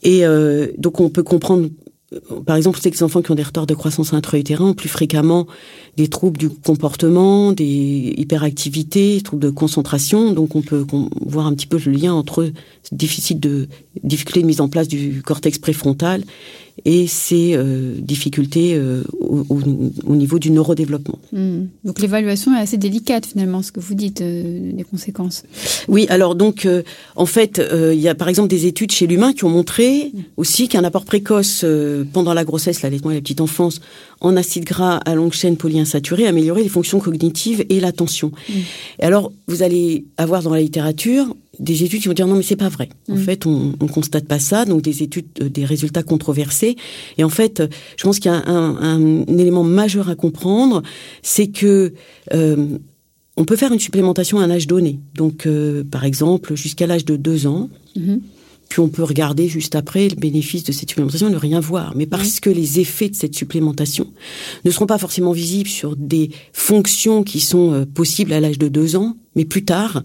Et 0.02 0.24
euh, 0.24 0.68
donc 0.78 1.00
on 1.00 1.10
peut 1.10 1.22
comprendre, 1.22 1.68
euh, 2.12 2.40
par 2.46 2.56
exemple, 2.56 2.78
c'est 2.80 2.90
que 2.90 2.96
les 2.96 3.02
enfants 3.02 3.20
qui 3.20 3.30
ont 3.30 3.34
des 3.34 3.42
retards 3.42 3.66
de 3.66 3.74
croissance 3.74 4.14
intra-utérin 4.14 4.66
ont 4.66 4.74
plus 4.74 4.88
fréquemment 4.88 5.46
des 5.96 6.08
troubles 6.08 6.38
du 6.38 6.48
comportement, 6.48 7.52
des 7.52 8.14
hyperactivités, 8.16 9.16
des 9.16 9.22
troubles 9.22 9.42
de 9.42 9.50
concentration. 9.50 10.32
Donc 10.32 10.54
on 10.54 10.62
peut 10.62 10.86
voir 11.26 11.46
un 11.46 11.54
petit 11.54 11.66
peu 11.66 11.78
le 11.84 11.92
lien 11.92 12.14
entre 12.14 12.52
déficit 12.92 13.40
de 13.40 13.68
difficulté 14.04 14.40
de 14.40 14.46
mise 14.46 14.60
en 14.60 14.68
place 14.68 14.88
du 14.88 15.20
cortex 15.22 15.58
préfrontal 15.58 16.22
et 16.84 17.06
ces 17.06 17.54
euh, 17.54 17.94
difficultés 17.98 18.74
euh, 18.74 19.02
au, 19.18 19.44
au- 19.48 19.60
au 20.06 20.16
niveau 20.16 20.38
du 20.38 20.50
neurodéveloppement. 20.50 21.18
Hmm. 21.32 21.66
Donc 21.84 22.00
l'évaluation 22.00 22.54
est 22.56 22.60
assez 22.60 22.76
délicate 22.78 23.26
finalement, 23.26 23.62
ce 23.62 23.72
que 23.72 23.80
vous 23.80 23.94
dites, 23.94 24.20
euh, 24.20 24.72
des 24.72 24.84
conséquences. 24.84 25.44
Oui, 25.88 26.06
alors 26.08 26.34
donc 26.34 26.66
euh, 26.66 26.82
en 27.16 27.26
fait, 27.26 27.60
il 27.92 28.00
y 28.00 28.08
a 28.08 28.14
par 28.14 28.28
exemple 28.28 28.48
des 28.48 28.66
études 28.66 28.92
chez 28.92 29.06
l'humain 29.06 29.32
qui 29.32 29.44
ont 29.44 29.50
montré 29.50 30.12
aussi 30.36 30.68
qu'un 30.68 30.84
apport 30.84 31.04
précoce 31.04 31.64
pendant 32.12 32.34
la 32.34 32.44
grossesse, 32.44 32.82
l'allaitement 32.82 33.10
et 33.10 33.14
la 33.14 33.20
petite 33.20 33.40
enfance 33.40 33.80
en 34.20 34.36
acides 34.36 34.64
gras 34.64 34.96
à 34.98 35.14
longue 35.14 35.32
chaîne 35.32 35.56
polyinsaturés 35.56 36.26
améliorait 36.26 36.62
les 36.62 36.68
fonctions 36.68 36.98
cognitives 37.00 37.64
et 37.68 37.80
l'attention. 37.80 38.32
Et 38.98 39.02
alors, 39.04 39.32
vous 39.48 39.62
allez 39.62 40.04
avoir 40.16 40.42
dans 40.42 40.52
la 40.54 40.60
littérature 40.60 41.34
des 41.60 41.84
études 41.84 42.00
qui 42.02 42.08
vont 42.08 42.14
dire 42.14 42.26
non 42.26 42.34
mais 42.36 42.42
c'est 42.42 42.56
pas 42.56 42.68
vrai. 42.68 42.88
En 43.08 43.14
Mm. 43.14 43.18
fait, 43.18 43.46
on, 43.46 43.74
on 43.80 43.86
constate 43.86 44.26
pas 44.26 44.38
ça, 44.38 44.64
donc 44.64 44.82
des 44.82 45.02
études, 45.02 45.26
euh, 45.42 45.48
des 45.48 45.64
résultats 45.64 46.02
controversés. 46.02 46.74
Et 47.18 47.24
en 47.24 47.28
fait, 47.28 47.60
euh, 47.60 47.68
je 47.96 48.02
pense 48.04 48.18
qu'il 48.18 48.30
y 48.30 48.34
a 48.34 48.42
un, 48.48 48.76
un- 48.76 49.26
un 49.26 49.38
élément 49.38 49.62
majeur 49.64 50.08
à 50.08 50.14
comprendre, 50.16 50.82
c'est 51.22 51.48
que 51.48 51.92
euh, 52.34 52.78
on 53.36 53.44
peut 53.44 53.56
faire 53.56 53.72
une 53.72 53.78
supplémentation 53.80 54.38
à 54.40 54.44
un 54.44 54.50
âge 54.50 54.66
donné. 54.66 54.98
Donc, 55.14 55.46
euh, 55.46 55.84
par 55.84 56.04
exemple, 56.04 56.56
jusqu'à 56.56 56.86
l'âge 56.86 57.04
de 57.04 57.16
deux 57.16 57.46
ans. 57.46 57.70
Mhm. 57.96 58.20
Puis 58.68 58.78
on 58.78 58.88
peut 58.88 59.02
regarder 59.02 59.48
juste 59.48 59.74
après 59.74 60.08
le 60.08 60.14
bénéfice 60.14 60.62
de 60.62 60.70
cette 60.70 60.88
supplémentation 60.88 61.26
et 61.28 61.32
ne 61.32 61.36
rien 61.36 61.58
voir. 61.58 61.92
Mais 61.96 62.06
parce 62.06 62.38
que 62.38 62.48
les 62.50 62.78
effets 62.78 63.08
de 63.08 63.16
cette 63.16 63.34
supplémentation 63.34 64.06
ne 64.64 64.70
seront 64.70 64.86
pas 64.86 64.98
forcément 64.98 65.32
visibles 65.32 65.68
sur 65.68 65.96
des 65.96 66.30
fonctions 66.52 67.24
qui 67.24 67.40
sont 67.40 67.72
euh, 67.72 67.84
possibles 67.84 68.32
à 68.32 68.38
l'âge 68.38 68.58
de 68.60 68.68
deux 68.68 68.94
ans, 68.94 69.16
mais 69.34 69.44
plus 69.44 69.64
tard, 69.64 70.04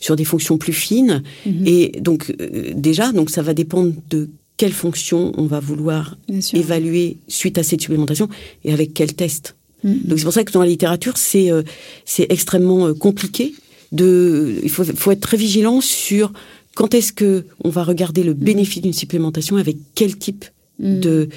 sur 0.00 0.16
des 0.16 0.24
fonctions 0.24 0.58
plus 0.58 0.72
fines. 0.72 1.22
Mhm. 1.44 1.66
Et 1.66 1.92
donc, 2.00 2.34
euh, 2.40 2.72
déjà, 2.74 3.12
donc 3.12 3.30
ça 3.30 3.42
va 3.42 3.54
dépendre 3.54 3.92
de 4.10 4.28
quelle 4.56 4.72
fonction 4.72 5.32
on 5.36 5.44
va 5.46 5.60
vouloir 5.60 6.16
évaluer 6.54 7.18
suite 7.28 7.58
à 7.58 7.62
cette 7.62 7.80
supplémentation 7.82 8.28
et 8.64 8.72
avec 8.72 8.94
quel 8.94 9.14
test. 9.14 9.56
Mhm. 9.84 10.00
Donc 10.04 10.18
c'est 10.18 10.24
pour 10.24 10.32
ça 10.32 10.44
que 10.44 10.52
dans 10.52 10.62
la 10.62 10.68
littérature, 10.68 11.16
c'est 11.16 11.50
euh, 11.50 11.62
c'est 12.04 12.26
extrêmement 12.30 12.86
euh, 12.86 12.94
compliqué. 12.94 13.54
De, 13.92 14.56
il 14.64 14.70
faut, 14.70 14.82
faut 14.84 15.12
être 15.12 15.20
très 15.20 15.36
vigilant 15.36 15.80
sur 15.80 16.32
quand 16.74 16.92
est-ce 16.92 17.12
que 17.12 17.44
on 17.62 17.70
va 17.70 17.84
regarder 17.84 18.24
le 18.24 18.34
bénéfice 18.34 18.82
d'une 18.82 18.92
supplémentation 18.92 19.56
avec 19.56 19.76
quel 19.94 20.16
type 20.16 20.44
Mhm. 20.78 21.00
de, 21.00 21.28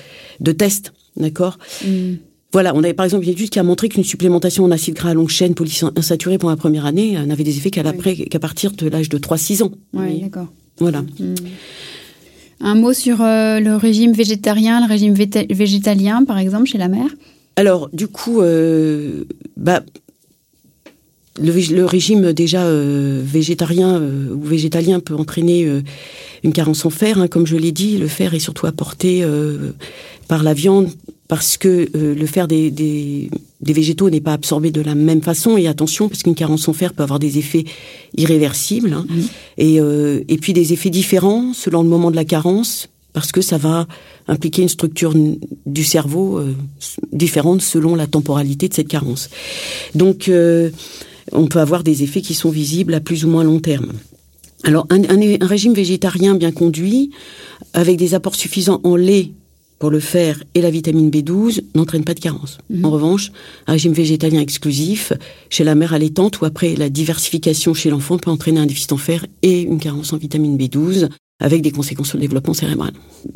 de 0.42 0.52
test, 0.52 0.92
d'accord? 1.16 1.58
Voilà, 2.52 2.74
on 2.76 2.84
avait 2.84 2.94
par 2.96 3.06
exemple 3.06 3.26
une 3.26 3.32
étude 3.32 3.50
qui 3.52 3.60
a 3.60 3.64
montré 3.64 3.90
qu'une 3.90 4.04
supplémentation 4.04 4.64
en 4.64 4.72
acide 4.72 4.96
gras 4.96 5.12
à 5.12 5.14
longue 5.14 5.30
chaîne 5.30 5.54
polyinsaturé 5.54 6.38
pendant 6.40 6.52
la 6.52 6.58
première 6.58 6.86
année 6.86 7.16
euh, 7.18 7.26
n'avait 7.26 7.44
des 7.44 7.58
effets 7.58 7.70
qu'à 7.70 7.84
l'après- 7.84 8.16
qu'à 8.16 8.40
partir 8.40 8.72
de 8.72 8.88
l'âge 8.88 9.10
de 9.10 9.18
3-6 9.20 9.62
ans. 9.64 9.72
Oui. 9.94 10.22
d'accord. 10.22 10.48
Voilà. 10.80 11.02
Hmm. 11.20 11.36
Un 12.62 12.76
mot 12.76 12.92
sur 12.94 13.22
euh, 13.22 13.60
le 13.60 13.76
régime 13.76 14.14
végétarien, 14.14 14.82
le 14.82 14.88
régime 14.88 15.14
végétalien, 15.14 16.26
par 16.26 16.38
exemple, 16.40 16.66
chez 16.66 16.78
la 16.78 16.88
mère? 16.88 17.10
Alors, 17.56 17.90
du 17.94 18.08
coup, 18.08 18.42
euh, 18.42 19.26
bah, 19.56 19.82
le, 21.42 21.86
régime 21.86 22.34
déjà 22.34 22.64
euh, 22.64 23.22
végétarien 23.24 23.98
euh, 23.98 24.34
ou 24.34 24.42
végétalien 24.42 25.00
peut 25.00 25.16
entraîner 25.16 25.66
euh, 25.66 25.82
une 26.44 26.52
carence 26.52 26.86
en 26.86 26.90
fer. 26.90 27.20
hein, 27.20 27.28
comme 27.28 27.46
je 27.46 27.56
l'ai 27.56 27.72
dit, 27.72 27.98
le 27.98 28.08
fer 28.08 28.34
est 28.34 28.40
surtout 28.40 28.66
apporté 28.66 29.24
par 30.28 30.44
la 30.44 30.54
viande 30.54 30.90
parce 31.30 31.56
que 31.58 31.88
euh, 31.96 32.14
le 32.16 32.26
fer 32.26 32.48
des, 32.48 32.72
des, 32.72 33.30
des 33.62 33.74
végétaux 33.74 34.10
n'est 34.10 34.20
pas 34.20 34.34
absorbé 34.34 34.72
de 34.72 34.82
la 34.82 34.96
même 34.96 35.22
façon. 35.22 35.56
Et 35.58 35.68
attention, 35.68 36.10
parce 36.10 36.24
qu'une 36.24 36.36
carence 36.36 36.68
en 36.68 36.74
fer 36.74 36.92
peut 36.94 37.04
avoir 37.04 37.20
des 37.20 37.38
effets 37.38 37.64
irréversibles 38.18 38.94
hein, 38.94 39.06
et, 39.58 39.80
euh, 39.80 40.22
et 40.28 40.38
puis 40.38 40.54
des 40.54 40.74
effets 40.74 40.90
différents 40.90 41.54
selon 41.54 41.84
le 41.84 41.90
moment 41.90 42.12
de 42.12 42.16
la 42.18 42.26
carence 42.26 42.90
parce 43.14 43.32
que 43.32 43.42
ça 43.42 43.58
va 43.58 43.88
impliquer 44.28 44.62
une 44.64 44.70
structure 44.70 45.14
du 45.66 45.84
cerveau 45.84 46.40
euh, 46.40 46.56
différente 47.12 47.62
selon 47.62 47.96
la 47.96 48.08
temporalité 48.08 48.68
de 48.68 48.74
cette 48.74 48.88
carence. 48.88 49.30
Donc, 49.96 50.30
euh, 50.30 50.70
on 51.32 51.48
peut 51.48 51.60
avoir 51.60 51.84
des 51.84 52.02
effets 52.04 52.22
qui 52.22 52.34
sont 52.34 52.50
visibles 52.52 52.94
à 52.94 53.00
plus 53.02 53.26
ou 53.26 53.30
moins 53.30 53.44
long 53.44 53.60
terme. 53.60 53.94
Alors, 54.64 54.86
un, 54.90 55.04
un- 55.04 55.42
un 55.42 55.48
régime 55.48 55.74
végétarien 55.74 56.36
bien 56.36 56.52
conduit, 56.52 57.12
avec 57.74 57.98
des 57.98 58.14
apports 58.14 58.36
suffisants 58.36 58.80
en 58.84 58.96
lait 58.96 59.32
pour 59.80 59.90
le 59.90 60.00
fer 60.00 60.44
et 60.54 60.62
la 60.62 60.70
vitamine 60.70 61.10
B12, 61.10 61.62
n'entraîne 61.74 62.04
pas 62.04 62.14
de 62.14 62.20
carence. 62.20 62.58
Mhm. 62.70 62.86
En 62.86 62.92
revanche, 62.92 63.32
un 63.66 63.72
régime 63.74 63.94
végétalien 63.94 64.42
exclusif, 64.42 65.14
chez 65.50 65.64
la 65.64 65.74
mère 65.74 65.94
allaitante 65.94 66.42
ou 66.42 66.46
après 66.46 66.76
la 66.76 66.90
diversification 66.90 67.74
chez 67.74 67.90
l'enfant, 67.90 68.18
peut 68.18 68.30
entraîner 68.30 68.60
un 68.60 68.66
déficit 68.66 68.92
en 68.92 68.98
fer 68.98 69.26
et 69.42 69.62
une 69.62 69.80
carence 69.80 70.14
en 70.14 70.18
vitamine 70.18 70.58
B12. 70.58 71.10
avec 71.42 71.62
des 71.62 71.72
conséquences 71.72 72.10
sur 72.10 72.18
le 72.18 72.24
développement 72.24 72.54
cérébral. 72.54 72.92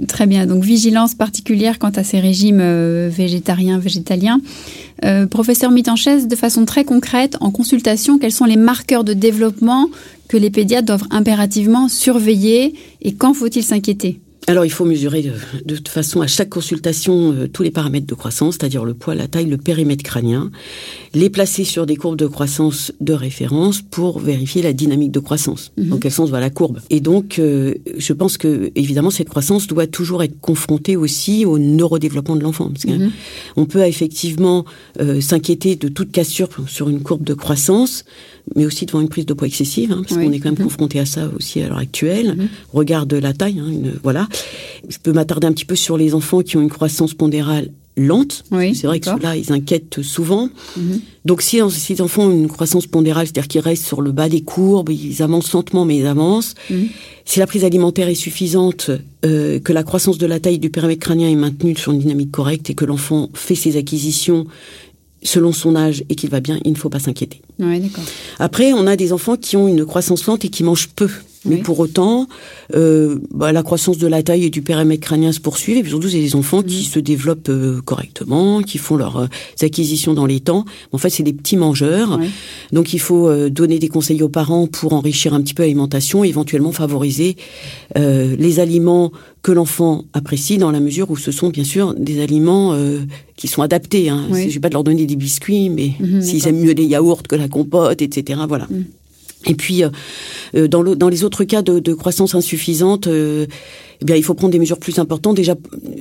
Très 0.10 0.28
bien, 0.28 0.46
donc 0.46 0.64
vigilance 0.64 1.16
particulière 1.16 1.80
quant 1.80 1.90
à 1.92 2.04
ces 2.04 2.20
régimes 2.20 2.60
euh, 2.60 3.10
végétariens, 3.10 3.80
végétaliens. 3.80 4.42
Euh, 5.06 5.26
professeur 5.26 5.72
Mitanchez, 5.72 6.26
de 6.26 6.36
façon 6.36 6.66
très 6.66 6.84
concrète, 6.84 7.38
en 7.40 7.50
consultation, 7.50 8.20
quels 8.20 8.34
sont 8.34 8.44
les 8.44 8.58
marqueurs 8.58 9.06
de 9.06 9.14
développement 9.14 9.90
que 10.28 10.36
les 10.36 10.50
pédiatres 10.50 10.86
doivent 10.86 11.08
impérativement 11.12 11.88
surveiller 11.88 12.74
et 13.02 13.14
quand 13.14 13.34
faut-il 13.34 13.64
s'inquiéter? 13.64 14.20
Alors, 14.48 14.66
il 14.66 14.72
faut 14.72 14.84
mesurer 14.84 15.24
de, 15.66 15.76
toute 15.76 15.88
façon 15.88 16.22
à 16.22 16.28
chaque 16.28 16.50
consultation 16.50 17.32
euh, 17.32 17.48
tous 17.48 17.64
les 17.64 17.72
paramètres 17.72 18.08
de 18.08 18.14
croissance, 18.14 18.56
c'est-à-dire 18.56 18.84
le 18.84 18.94
poids, 18.94 19.16
la 19.16 19.28
taille, 19.28 19.46
le 19.46 19.58
périmètre 19.58 20.04
crânien, 20.04 20.52
les 21.14 21.30
placer 21.30 21.64
sur 21.64 21.86
des 21.86 21.96
courbes 21.96 22.18
de 22.18 22.28
croissance 22.28 22.92
de 23.00 23.14
référence 23.14 23.82
pour 23.82 24.20
vérifier 24.20 24.62
la 24.62 24.74
dynamique 24.74 25.12
de 25.12 25.20
croissance. 25.20 25.72
Mhm. 25.78 25.88
Dans 25.88 25.98
quel 25.98 26.12
sens 26.12 26.30
va 26.30 26.42
la 26.42 26.50
courbe 26.50 26.82
Et 26.90 27.00
donc, 27.00 27.40
euh, 27.40 27.76
je 27.98 28.12
pense 28.12 28.38
que 28.38 28.72
évidemment 28.76 29.12
cette 29.12 29.30
croissance 29.30 29.68
doit 29.68 29.88
toujours 29.88 30.24
être 30.24 30.40
confrontée 30.42 30.98
aussi 30.98 31.46
au 31.46 31.58
neurodéveloppement 31.58 32.36
de 32.36 32.44
l'enfant, 32.44 32.72
mhm. 32.86 33.12
on 33.56 33.66
peut 33.66 33.86
effectivement 33.86 34.66
euh, 35.00 35.22
s'inquiéter 35.22 35.76
de 35.76 35.88
toute 35.88 36.12
cassure 36.12 36.50
sur 36.68 36.90
une 36.90 37.02
courbe 37.02 37.24
de 37.24 37.34
croissance 37.34 38.04
mais 38.56 38.66
aussi 38.66 38.86
devant 38.86 39.02
une 39.02 39.10
prise 39.10 39.26
de 39.26 39.34
poids 39.34 39.48
excessive, 39.48 39.92
hein, 39.92 40.04
parce 40.04 40.20
qu'on 40.20 40.32
est 40.32 40.40
quand 40.40 40.50
même 40.50 40.60
mhm. 40.60 40.66
confronté 40.66 41.00
à 41.00 41.06
ça 41.06 41.30
aussi 41.36 41.62
à 41.62 41.70
l'heure 41.70 41.78
actuelle. 41.78 42.36
Regarde 42.74 43.14
la 43.14 43.34
taille, 43.34 43.60
hein, 43.60 43.68
une, 43.68 43.94
voilà. 44.04 44.28
Je 44.88 44.98
peux 45.02 45.14
m'attarder 45.14 45.48
un 45.48 45.54
petit 45.54 45.66
peu 45.66 45.76
sur 45.76 45.98
les 45.98 46.14
enfants 46.14 46.42
qui 46.42 46.58
ont 46.58 46.62
une 46.62 46.70
croissance 46.70 47.14
pondérale 47.14 47.70
lente. 47.96 48.44
c'est 48.74 48.88
vrai 48.88 49.00
que 49.00 49.06
ceux-là, 49.06 49.36
ils 49.36 49.52
inquiètent 49.52 50.02
souvent. 50.02 50.50
Mhm. 50.78 51.00
Donc 51.26 51.42
si, 51.42 51.60
les 51.90 52.02
enfants 52.02 52.24
ont 52.24 52.32
une 52.32 52.48
croissance 52.48 52.88
pondérale, 52.88 53.28
c'est-à-dire 53.28 53.48
qu'ils 53.48 53.62
restent 53.62 53.86
sur 53.86 54.02
le 54.02 54.12
bas 54.12 54.30
des 54.30 54.42
courbes, 54.42 54.90
ils 54.90 55.22
avancent 55.22 55.54
lentement, 55.54 55.86
mais 55.86 55.98
ils 55.98 56.08
avancent. 56.08 56.56
Si 57.26 57.40
la 57.40 57.48
prise 57.48 57.64
alimentaire 57.64 58.10
est 58.10 58.16
suffisante, 58.16 58.92
euh, 59.26 59.60
que 59.60 59.72
la 59.72 59.84
croissance 59.84 60.18
de 60.18 60.26
la 60.26 60.40
taille 60.40 60.60
du 60.60 60.70
périmètre 60.70 61.02
crânien 61.02 61.30
est 61.30 61.36
maintenue 61.36 61.76
sur 61.76 61.92
une 61.92 62.00
dynamique 62.00 62.32
correcte 62.32 62.70
et 62.70 62.74
que 62.76 62.86
l'enfant 62.86 63.30
fait 63.34 63.56
ses 63.56 63.78
acquisitions 63.78 64.48
selon 65.22 65.54
son 65.54 65.76
âge 65.76 66.04
et 66.10 66.16
qu'il 66.16 66.30
va 66.30 66.42
bien, 66.42 66.60
il 66.66 66.74
ne 66.74 66.78
faut 66.78 66.90
pas 66.90 67.00
s'inquiéter. 67.00 67.42
Après, 68.40 68.74
on 68.74 68.88
a 68.88 68.96
des 68.98 69.14
enfants 69.14 69.38
qui 69.38 69.56
ont 69.56 69.68
une 69.68 69.86
croissance 69.86 70.26
lente 70.26 70.44
et 70.44 70.50
qui 70.50 70.64
mangent 70.64 70.90
peu. 70.90 71.10
Mais 71.46 71.58
pour 71.58 71.80
autant, 71.80 72.28
euh, 72.76 73.20
bah, 73.32 73.52
la 73.52 73.64
croissance 73.64 73.98
de 73.98 74.08
la 74.08 74.24
taille 74.24 74.46
et 74.46 74.50
du 74.50 74.62
périmètre 74.62 75.02
crânien 75.02 75.32
se 75.32 75.40
poursuit. 75.40 75.78
Et 75.78 75.82
puis 75.82 75.90
surtout, 75.90 76.10
c'est 76.10 76.20
des 76.20 76.36
enfants 76.36 76.62
qui 76.62 76.84
se 76.84 77.00
développent 77.00 77.50
euh, 77.50 77.82
correctement, 77.84 78.62
qui 78.62 78.78
font 78.78 78.96
leurs 78.96 79.18
euh, 79.18 79.28
acquisitions 79.62 80.14
dans 80.14 80.26
les 80.26 80.40
temps. 80.40 80.66
En 80.92 80.98
fait, 80.98 81.10
c'est 81.10 81.24
des 81.24 81.34
petits 81.34 81.58
mangeurs. 81.58 82.20
Donc, 82.72 82.94
il 82.94 83.00
faut 83.00 83.28
euh, 83.28 83.50
donner 83.50 83.80
des 83.80 83.90
conseils 83.90 84.22
aux 84.24 84.30
parents 84.30 84.68
pour 84.68 84.94
enrichir 84.94 85.34
un 85.34 85.42
petit 85.42 85.54
peu 85.54 85.64
l'alimentation 85.64 86.24
et 86.24 86.30
éventuellement 86.30 86.72
favoriser 86.72 87.36
les 87.96 88.60
aliments 88.60 89.12
que 89.42 89.52
l'enfant 89.52 90.06
apprécie 90.14 90.58
dans 90.58 90.72
la 90.72 90.80
mesure 90.80 91.12
où 91.12 91.18
ce 91.18 91.32
sont 91.32 91.50
bien 91.50 91.64
sûr 91.64 91.94
des 91.96 92.22
aliments 92.22 92.76
qui 93.36 93.48
sont 93.48 93.62
adaptés. 93.62 94.10
Hein. 94.10 94.26
Je 94.32 94.46
ne 94.46 94.50
vais 94.50 94.60
pas 94.60 94.70
leur 94.70 94.84
donner 94.84 95.06
des 95.06 95.16
biscuits, 95.16 95.70
mais 95.70 95.92
mhm, 96.00 96.22
s'ils 96.22 96.48
aiment 96.48 96.62
mieux 96.62 96.74
les 96.74 96.86
yaourts 96.86 97.24
que 97.24 97.36
la 97.36 97.48
compote, 97.48 98.02
etc. 98.02 98.42
Voilà. 98.48 98.68
Mhm. 98.70 98.86
Et 99.46 99.56
puis, 99.56 99.84
euh, 99.84 99.90
euh, 100.56 100.68
dans, 100.68 100.84
dans, 100.84 101.10
les 101.10 101.24
autres 101.24 101.44
cas 101.44 101.62
de, 101.62 101.80
de 101.80 101.94
croissance 101.94 102.36
insuffisante, 102.36 103.08
euh, 103.08 103.46
eh 104.02 104.06
bien, 104.06 104.16
il 104.16 104.24
faut 104.24 104.34
prendre 104.34 104.52
des 104.52 104.60
mesures 104.60 104.80
plus 104.80 105.00
importantes. 105.00 105.36
Déjà, 105.36 105.56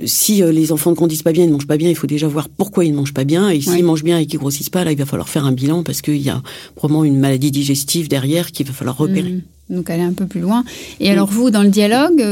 si 0.04 0.42
les 0.42 0.72
enfants 0.72 0.90
ne 0.90 0.96
grandissent 0.96 1.22
pas 1.22 1.32
bien, 1.32 1.44
ils 1.44 1.48
ne 1.48 1.52
mangent 1.52 1.66
pas 1.66 1.76
bien, 1.76 1.88
il 1.88 1.96
faut 1.96 2.06
déjà 2.06 2.26
voir 2.26 2.48
pourquoi 2.48 2.84
ils 2.84 2.90
ne 2.90 2.96
mangent 2.96 3.14
pas 3.14 3.24
bien. 3.24 3.48
Et 3.48 3.60
s'ils 3.60 3.84
mangent 3.84 4.04
bien 4.04 4.18
et 4.18 4.26
qu'ils 4.26 4.40
grossissent 4.40 4.70
pas, 4.70 4.82
là, 4.84 4.92
il 4.92 4.98
va 4.98 5.06
falloir 5.06 5.28
faire 5.28 5.46
un 5.46 5.52
bilan 5.52 5.84
parce 5.84 6.02
qu'il 6.02 6.20
y 6.20 6.30
a 6.30 6.42
probablement 6.74 7.04
une 7.04 7.18
maladie 7.18 7.50
digestive 7.52 8.08
derrière 8.08 8.50
qu'il 8.50 8.66
va 8.66 8.72
falloir 8.72 8.96
repérer. 8.96 9.30
Mmh. 9.30 9.42
Donc 9.70 9.88
aller 9.88 10.02
un 10.02 10.12
peu 10.12 10.26
plus 10.26 10.40
loin. 10.40 10.64
Et 10.98 11.10
alors 11.10 11.30
vous, 11.30 11.50
dans 11.50 11.62
le 11.62 11.68
dialogue, 11.68 12.22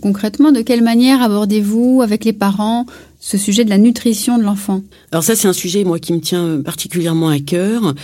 concrètement, 0.00 0.50
de 0.50 0.62
quelle 0.62 0.82
manière 0.82 1.22
abordez-vous 1.22 2.00
avec 2.02 2.24
les 2.24 2.32
parents 2.32 2.86
ce 3.22 3.36
sujet 3.36 3.64
de 3.64 3.70
la 3.70 3.76
nutrition 3.76 4.38
de 4.38 4.42
l'enfant 4.42 4.82
Alors 5.12 5.22
ça, 5.22 5.36
c'est 5.36 5.46
un 5.46 5.52
sujet, 5.52 5.84
moi, 5.84 5.98
qui 5.98 6.14
me 6.14 6.20
tient 6.20 6.62
particulièrement 6.62 7.28
à 7.28 7.38
cœur. 7.38 7.94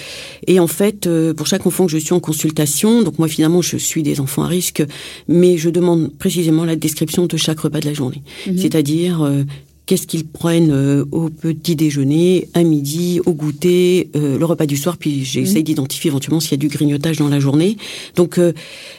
Et 0.47 0.61
en 0.61 0.67
fait, 0.67 1.07
euh, 1.07 1.33
pour 1.33 1.47
chaque 1.47 1.67
enfant 1.67 1.87
que 1.87 1.93
je 1.93 1.97
suis 1.97 2.13
en 2.13 2.21
consultation, 2.21 3.03
donc 3.03 3.19
moi, 3.19 3.27
finalement, 3.27 3.63
je 3.63 3.79
suis 3.79 4.03
des 4.03 4.21
enfants 4.21 4.43
à 4.43 4.49
risque, 4.49 4.85
mais 5.27 5.57
je 5.57 5.71
demande 5.71 6.13
précisément 6.19 6.67
la 6.67 6.77
description 6.77 7.25
de 7.25 7.37
chaque 7.39 7.61
repas 7.61 7.81
de 7.81 7.87
la 7.87 7.95
journée. 7.95 8.23
Mhm. 8.47 8.59
C'est-à-dire, 8.59 9.23
euh, 9.23 9.45
qu'est-ce 9.87 10.09
qu'ils 10.09 10.27
prennent 10.27 10.73
euh, 10.73 11.05
au 11.13 11.31
petit 11.31 11.77
déjeuner, 11.77 12.49
à 12.55 12.65
midi, 12.65 13.21
au 13.25 13.33
goûter, 13.33 14.11
euh, 14.17 14.37
le 14.37 14.45
repas 14.45 14.67
du 14.67 14.77
soir, 14.77 14.97
puis 14.97 15.25
j'essaye 15.25 15.59
mhm. 15.59 15.63
d'identifier 15.63 16.09
éventuellement 16.09 16.41
s'il 16.41 16.51
y 16.51 16.55
a 16.55 16.59
du 16.59 16.69
grignotage 16.69 17.19
dans 17.19 17.29
la 17.29 17.39
journée. 17.39 17.77
Donc, 18.17 18.39
euh, 18.39 18.53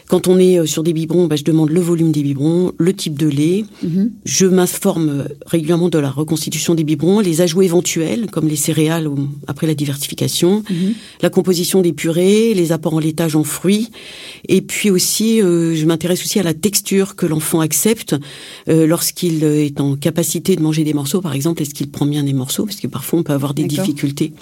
quand 0.08 0.28
on 0.28 0.40
est 0.40 0.66
sur 0.66 0.84
des 0.84 0.94
biberons, 0.94 1.28
bah, 1.28 1.36
je 1.36 1.44
demande 1.44 1.70
le 1.70 1.82
volume 1.82 2.14
des 2.14 2.24
biberons, 2.24 2.72
le 2.78 2.94
type 2.94 3.20
de 3.20 3.28
lait. 3.28 3.66
Mhm. 3.84 4.12
Je 4.24 4.46
m'informe 4.46 5.26
régulièrement 5.46 5.90
de 5.90 6.00
la 6.00 6.10
reconstitution 6.10 6.74
des 6.74 6.86
biberons, 6.86 7.20
les 7.20 7.42
ajouts 7.42 7.62
éventuels, 7.62 8.28
comme 8.32 8.48
les 8.48 8.56
céréales 8.56 9.10
ou 9.10 9.28
après 9.48 9.68
la 9.68 9.76
diversification, 9.76 10.64
mhm. 10.70 10.94
la 11.22 11.30
composition 11.30 11.82
des 11.82 11.92
purées, 11.92 12.54
les 12.54 12.72
apports 12.72 12.94
en 12.94 13.00
laitage 13.00 13.36
en 13.36 13.44
fruits. 13.44 13.90
Et 14.48 14.62
puis 14.62 14.90
aussi, 14.90 15.40
je 15.40 15.86
m'intéresse 15.86 16.24
aussi 16.24 16.40
à 16.40 16.44
la 16.44 16.54
texture 16.54 17.18
que 17.18 17.26
l'enfant 17.26 17.60
accepte 17.60 18.16
lorsqu'il 18.68 19.44
est 19.44 19.82
en 19.82 19.98
capacité 19.98 20.56
de 20.56 20.62
manger 20.62 20.77
des 20.84 20.94
morceaux, 20.94 21.22
par 21.22 21.34
exemple, 21.34 21.62
est-ce 21.62 21.74
qu'il 21.74 21.90
prend 21.90 22.06
bien 22.06 22.24
des 22.24 22.34
morceaux? 22.34 22.66
Parce 22.66 22.78
que 22.78 22.88
parfois, 22.88 23.20
on 23.20 23.24
peut 23.24 23.34
avoir 23.34 23.54
des 23.54 23.66
difficultés 23.66 24.34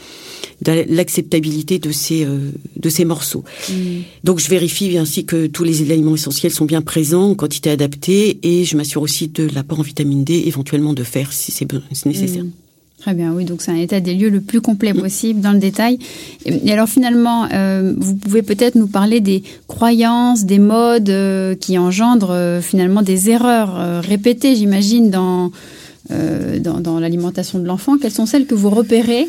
l'acceptabilité 0.62 1.80
de 1.80 1.92
ces 1.92 2.26
euh, 2.26 2.52
de 2.76 2.90
ces 2.90 3.06
morceaux. 3.06 3.44
Hmm. 3.70 4.02
Donc, 4.24 4.40
je 4.40 4.50
vérifie 4.50 4.98
ainsi 4.98 5.26
que 5.26 5.48
tous 5.48 5.64
les 5.64 5.92
aliments 5.92 6.16
essentiels 6.16 6.52
sont 6.52 6.66
bien 6.66 6.82
présents 6.82 7.32
en 7.32 7.36
quantité 7.36 7.70
adaptée 7.70 8.40
et 8.44 8.64
je 8.64 8.78
m'assure 8.78 9.02
aussi 9.02 9.28
de 9.28 9.48
l'apport 9.54 9.80
en 9.80 9.84
vitamine 9.84 10.24
D, 10.24 10.44
éventuellement 10.46 10.94
de 10.94 11.04
fer 11.04 11.34
si 11.34 11.52
c'est 11.52 11.68
nécessaire. 12.06 12.44
Hmm. 12.44 12.52
Très 13.00 13.14
bien, 13.14 13.34
oui, 13.34 13.46
donc 13.46 13.62
c'est 13.62 13.70
un 13.70 13.76
état 13.76 14.00
des 14.00 14.16
lieux 14.16 14.30
le 14.30 14.42
plus 14.42 14.62
complet 14.62 14.92
mm. 14.92 15.00
possible 15.00 15.42
dans 15.42 15.52
le 15.52 15.60
détail. 15.60 16.00
Et 16.46 16.72
alors 16.72 16.88
finalement, 16.88 17.48
euh, 17.54 17.94
vous 17.96 18.16
pouvez 18.16 18.42
peut-être 18.42 18.74
nous 18.74 18.88
parler 18.88 19.20
des 19.20 19.44
croyances, 19.68 20.46
des 20.46 20.58
modes 20.58 21.10
euh, 21.10 21.54
qui 21.54 21.78
engendrent 21.78 22.62
finalement 22.64 23.04
des 23.04 23.30
erreurs 23.30 24.02
répétées, 24.02 24.56
j'imagine, 24.56 25.12
dans, 25.12 25.52
euh, 26.12 26.60
dans, 26.60 27.00
l'alimentation 27.00 27.58
de 27.58 27.66
l'enfant. 27.66 27.98
Quelles 27.98 28.12
sont 28.12 28.28
celles 28.28 28.46
que 28.46 28.54
vous 28.54 28.70
repérez 28.70 29.28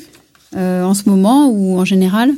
euh, 0.57 0.83
en 0.83 0.93
ce 0.93 1.09
moment 1.09 1.49
ou 1.49 1.79
en 1.79 1.85
général? 1.87 2.33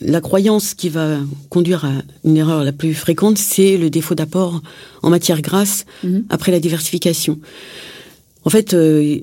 La 0.00 0.20
croyance 0.20 0.72
qui 0.72 0.88
va 0.88 1.18
conduire 1.50 1.84
à 1.84 1.92
une 2.24 2.36
erreur 2.36 2.64
la 2.64 2.72
plus 2.72 2.94
fréquente, 2.94 3.36
c'est 3.36 3.76
le 3.76 3.90
défaut 3.90 4.14
d'apport 4.14 4.62
en 5.02 5.10
matière 5.10 5.42
grasse 5.42 5.84
mhm. 6.04 6.24
après 6.30 6.52
la 6.52 6.58
diversification. 6.58 7.38
En 8.44 8.50
fait, 8.50 8.72
euh, 8.72 9.20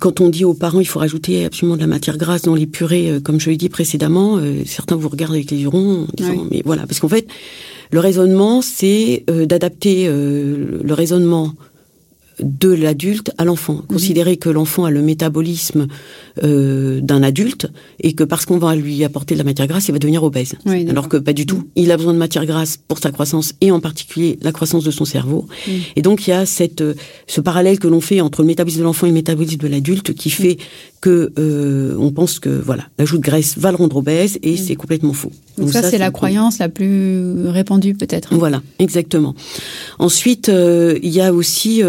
quand 0.00 0.20
on 0.20 0.28
dit 0.28 0.44
aux 0.44 0.54
parents 0.54 0.80
il 0.80 0.86
faut 0.86 1.00
rajouter 1.00 1.44
absolument 1.44 1.76
de 1.76 1.82
la 1.82 1.86
matière 1.88 2.16
grasse 2.16 2.42
dans 2.42 2.54
les 2.54 2.66
purées, 2.66 3.18
comme 3.22 3.40
je 3.40 3.50
l'ai 3.50 3.56
dit 3.56 3.68
précédemment, 3.68 4.40
certains 4.64 4.96
vous 4.96 5.08
regardent 5.08 5.34
avec 5.34 5.50
les 5.50 5.58
yeux 5.58 5.68
ronds 5.68 6.04
en 6.04 6.14
disant 6.14 6.46
mais 6.50 6.62
voilà, 6.64 6.86
parce 6.86 7.00
qu'en 7.00 7.08
fait, 7.08 7.26
le 7.90 8.00
raisonnement, 8.00 8.62
c'est 8.62 9.24
d'adapter 9.26 10.06
le 10.08 10.94
raisonnement 10.94 11.52
de 12.40 12.72
l'adulte 12.72 13.32
à 13.38 13.44
l'enfant. 13.44 13.74
Mhm. 13.74 13.86
Considérer 13.86 14.36
que 14.36 14.48
l'enfant 14.48 14.84
a 14.84 14.90
le 14.90 15.02
métabolisme 15.02 15.86
euh, 16.42 17.00
d'un 17.00 17.22
adulte 17.22 17.68
et 18.00 18.12
que 18.14 18.24
parce 18.24 18.44
qu'on 18.44 18.58
va 18.58 18.74
lui 18.74 19.04
apporter 19.04 19.34
de 19.34 19.38
la 19.38 19.44
matière 19.44 19.66
grasse, 19.66 19.88
il 19.88 19.92
va 19.92 19.98
devenir 19.98 20.22
obèse. 20.22 20.54
Alors 20.88 21.08
que 21.08 21.16
pas 21.16 21.32
du 21.32 21.46
tout. 21.46 21.68
Il 21.76 21.90
a 21.90 21.96
besoin 21.96 22.12
de 22.12 22.18
matière 22.18 22.46
grasse 22.46 22.76
pour 22.76 22.98
sa 22.98 23.10
croissance 23.10 23.54
et 23.60 23.70
en 23.70 23.80
particulier 23.80 24.38
la 24.42 24.52
croissance 24.52 24.84
de 24.84 24.90
son 24.90 25.04
cerveau. 25.04 25.46
Mhm. 25.66 25.74
Et 25.96 26.02
donc 26.02 26.26
il 26.26 26.30
y 26.30 26.32
a 26.32 26.46
cette, 26.46 26.80
euh, 26.80 26.94
ce 27.26 27.40
parallèle 27.40 27.78
que 27.78 27.88
l'on 27.88 28.00
fait 28.00 28.20
entre 28.20 28.42
le 28.42 28.48
métabolisme 28.48 28.80
de 28.80 28.84
l'enfant 28.84 29.06
et 29.06 29.10
le 29.10 29.14
métabolisme 29.14 29.58
de 29.58 29.68
l'adulte 29.68 30.14
qui 30.14 30.30
fait 30.30 30.58
que 31.00 31.32
euh, 31.38 31.96
on 31.98 32.10
pense 32.10 32.38
que 32.38 32.48
voilà 32.48 32.84
l'ajout 32.98 33.18
de 33.18 33.22
graisse 33.22 33.58
va 33.58 33.70
le 33.70 33.76
rendre 33.76 33.96
obèse 33.96 34.38
et 34.42 34.56
c'est 34.56 34.74
complètement 34.74 35.12
faux. 35.12 35.32
Donc, 35.58 35.70
ça, 35.70 35.82
c'est 35.82 35.98
la 35.98 36.10
croyance 36.10 36.58
la 36.58 36.68
plus 36.68 37.46
répandue 37.46 37.94
peut-être. 37.94 38.34
Voilà, 38.34 38.60
exactement. 38.80 39.36
Ensuite, 40.00 40.50
il 40.50 41.10
y 41.10 41.20
a 41.20 41.32
aussi 41.32 41.80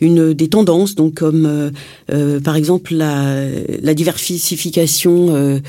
une 0.00 0.32
des 0.32 0.48
tendances, 0.48 0.94
donc 0.94 1.14
comme 1.14 1.46
euh, 1.46 1.70
euh, 2.12 2.40
par 2.40 2.56
exemple 2.56 2.94
la, 2.94 3.46
la 3.82 3.94
diversification 3.94 5.34
euh, 5.34 5.60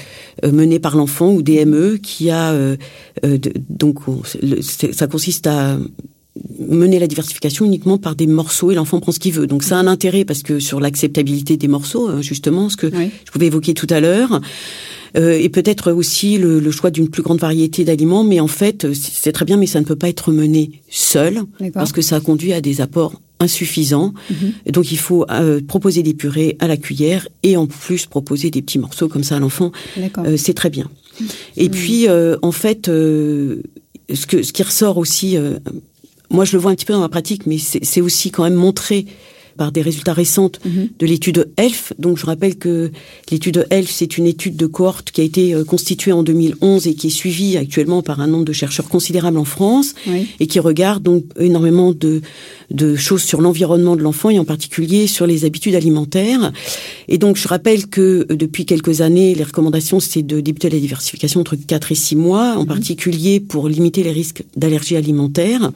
menée 0.43 0.79
par 0.79 0.95
l'enfant 0.95 1.31
ou 1.31 1.41
DME, 1.41 1.97
qui 1.97 2.29
a 2.29 2.53
donc 3.69 3.99
ça 4.91 5.07
consiste 5.07 5.47
à 5.47 5.77
mener 6.59 6.99
la 6.99 7.07
diversification 7.07 7.65
uniquement 7.65 7.97
par 7.97 8.15
des 8.15 8.27
morceaux 8.27 8.71
et 8.71 8.75
l'enfant 8.75 8.99
prend 8.99 9.11
ce 9.11 9.19
qu'il 9.19 9.33
veut. 9.33 9.47
Donc 9.47 9.63
ça 9.63 9.77
a 9.77 9.79
un 9.79 9.87
intérêt 9.87 10.25
parce 10.25 10.41
que 10.41 10.59
sur 10.59 10.79
l'acceptabilité 10.79 11.57
des 11.57 11.67
morceaux, 11.67 12.07
hein, 12.07 12.21
justement, 12.21 12.69
ce 12.69 12.77
que 12.77 12.87
je 12.91 13.31
pouvais 13.31 13.47
évoquer 13.47 13.73
tout 13.73 13.87
à 13.89 13.99
l'heure. 13.99 14.41
et 15.15 15.49
peut-être 15.49 15.91
aussi 15.91 16.37
le, 16.37 16.59
le 16.59 16.71
choix 16.71 16.89
d'une 16.89 17.09
plus 17.09 17.21
grande 17.21 17.39
variété 17.39 17.83
d'aliments, 17.83 18.23
mais 18.23 18.39
en 18.39 18.47
fait, 18.47 18.93
c'est 18.93 19.31
très 19.31 19.45
bien, 19.45 19.57
mais 19.57 19.67
ça 19.67 19.79
ne 19.79 19.85
peut 19.85 19.95
pas 19.95 20.09
être 20.09 20.31
mené 20.31 20.81
seul, 20.89 21.43
parce 21.73 21.91
que 21.91 22.01
ça 22.01 22.19
conduit 22.19 22.53
à 22.53 22.61
des 22.61 22.81
apports 22.81 23.21
insuffisant. 23.43 24.13
Mhm. 24.29 24.71
Donc 24.71 24.91
il 24.91 24.97
faut 24.97 25.25
euh, 25.29 25.61
proposer 25.65 26.03
des 26.03 26.13
purées 26.13 26.57
à 26.59 26.67
la 26.67 26.77
cuillère 26.77 27.27
et 27.43 27.57
en 27.57 27.67
plus 27.67 28.05
proposer 28.05 28.49
des 28.49 28.61
petits 28.61 28.79
morceaux 28.79 29.07
comme 29.07 29.23
ça 29.23 29.35
à 29.35 29.39
l'enfant. 29.39 29.71
Euh, 30.17 30.37
c'est 30.37 30.53
très 30.53 30.69
bien. 30.69 30.89
Et 31.57 31.65
mhm. 31.65 31.71
puis 31.71 32.07
euh, 32.07 32.37
en 32.41 32.51
fait, 32.51 32.87
ce, 32.87 33.61
que, 34.27 34.41
ce 34.41 34.53
qui 34.53 34.63
ressort 34.63 34.97
aussi 34.97 35.37
moi 36.29 36.45
je 36.45 36.53
le 36.53 36.61
vois 36.61 36.71
un 36.71 36.75
petit 36.75 36.85
peu 36.85 36.93
dans 36.93 36.99
ma 36.99 37.09
pratique, 37.09 37.45
mais 37.45 37.57
c'est 37.59 38.01
aussi 38.01 38.31
quand 38.31 38.43
même 38.43 38.55
montré 38.55 39.05
par 39.57 39.71
des 39.71 39.81
résultats 39.81 40.13
récents 40.13 40.51
mhm. 40.65 40.89
de 40.99 41.05
l'étude 41.05 41.49
ELF. 41.57 41.93
Donc 41.99 42.17
je 42.17 42.25
rappelle 42.25 42.57
que 42.57 42.91
l'étude 43.31 43.65
ELF, 43.69 43.89
c'est 43.89 44.17
une 44.17 44.27
étude 44.27 44.55
de 44.55 44.65
cohorte 44.65 45.11
qui 45.11 45.21
a 45.21 45.23
été 45.23 45.53
euh, 45.53 45.63
constituée 45.63 46.11
en 46.11 46.23
2011 46.23 46.87
et 46.87 46.95
qui 46.95 47.07
est 47.07 47.11
suivie 47.11 47.57
actuellement 47.57 48.01
par 48.01 48.19
un 48.19 48.27
nombre 48.27 48.45
de 48.45 48.53
chercheurs 48.53 48.89
considérable 48.89 49.37
en 49.37 49.45
France 49.45 49.95
et 50.39 50.47
qui 50.47 50.59
regarde 50.59 51.03
donc 51.03 51.23
énormément 51.39 51.91
de, 51.91 52.21
de 52.71 52.95
choses 52.95 53.23
sur 53.23 53.41
l'environnement 53.41 53.95
de 53.95 54.01
l'enfant 54.01 54.29
et 54.29 54.39
en 54.39 54.45
particulier 54.45 55.07
sur 55.07 55.27
les 55.27 55.45
habitudes 55.45 55.75
alimentaires. 55.75 56.51
Et 57.07 57.17
donc 57.17 57.37
je 57.37 57.47
rappelle 57.47 57.87
que 57.87 58.25
euh, 58.29 58.35
depuis 58.35 58.65
quelques 58.65 59.01
années, 59.01 59.35
les 59.35 59.43
recommandations, 59.43 59.99
c'est 59.99 60.23
de 60.23 60.39
débuter 60.39 60.69
la 60.69 60.79
diversification 60.79 61.41
entre 61.41 61.55
4 61.55 61.91
et 61.91 61.95
6 61.95 62.15
mois, 62.15 62.55
en 62.57 62.61
mhm. 62.61 62.67
particulier 62.67 63.39
pour 63.39 63.69
limiter 63.69 64.03
les 64.03 64.11
risques 64.11 64.43
d'allergie 64.55 64.95
alimentaire. 64.95 65.71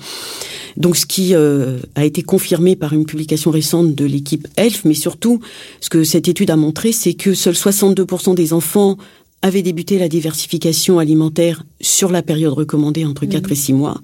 Donc 0.78 0.96
ce 0.96 1.06
qui 1.06 1.34
euh, 1.34 1.80
a 1.96 2.06
été 2.06 2.22
confirmé 2.22 2.76
par 2.76 2.94
une 2.94 3.06
publication 3.06 3.52
récente 3.52 3.67
de 3.74 4.06
l'équipe 4.06 4.48
ELF, 4.58 4.86
mais 4.86 4.94
surtout 4.94 5.40
ce 5.82 5.90
que 5.90 6.04
cette 6.04 6.28
étude 6.28 6.50
a 6.50 6.56
montré, 6.56 6.92
c'est 6.92 7.14
que 7.14 7.34
seuls 7.34 7.54
62% 7.54 8.36
des 8.36 8.54
enfants 8.54 8.98
avaient 9.42 9.62
débuté 9.62 10.00
la 10.00 10.10
diversification 10.10 10.98
alimentaire 10.98 11.64
sur 11.80 12.12
la 12.12 12.24
période 12.24 12.54
recommandée 12.54 13.06
entre 13.06 13.26
4 13.26 13.52
et 13.52 13.56
6 13.56 13.74
mois, 13.74 14.02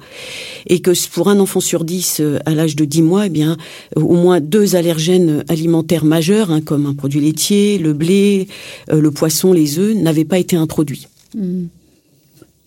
et 0.68 0.80
que 0.80 0.92
pour 1.10 1.28
un 1.30 1.40
enfant 1.40 1.60
sur 1.60 1.84
10 1.84 2.18
euh, 2.20 2.40
à 2.46 2.54
l'âge 2.54 2.76
de 2.76 2.86
10 2.86 3.02
mois, 3.02 3.26
eh 3.26 3.30
bien, 3.30 3.58
au 3.96 4.14
moins 4.14 4.40
deux 4.40 4.76
allergènes 4.76 5.44
alimentaires 5.50 6.06
majeurs, 6.06 6.52
hein, 6.52 6.62
comme 6.62 6.86
un 6.86 6.94
produit 6.94 7.20
laitier, 7.20 7.80
le 7.80 7.94
blé, 7.94 8.48
euh, 8.92 9.02
le 9.02 9.12
poisson, 9.12 9.54
les 9.54 9.80
œufs, 9.80 9.96
n'avaient 9.96 10.24
pas 10.24 10.38
été 10.38 10.56
introduits. 10.56 11.08
Mmh. 11.36 11.66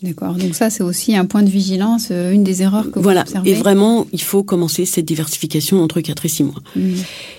D'accord. 0.02 0.34
Donc 0.34 0.54
ça, 0.54 0.68
c'est 0.68 0.82
aussi 0.82 1.16
un 1.16 1.24
point 1.24 1.42
de 1.42 1.48
vigilance, 1.48 2.08
euh, 2.10 2.30
une 2.30 2.44
des 2.44 2.60
erreurs 2.60 2.90
que 2.90 2.98
voilà. 2.98 3.22
vous 3.22 3.28
observez. 3.28 3.50
Et 3.50 3.54
vraiment, 3.54 4.06
il 4.12 4.20
faut 4.20 4.42
commencer 4.42 4.84
cette 4.84 5.06
diversification 5.06 5.82
entre 5.82 6.02
4 6.02 6.26
et 6.26 6.28
6 6.28 6.44
mois. 6.44 6.62
Mmh. 6.76 6.92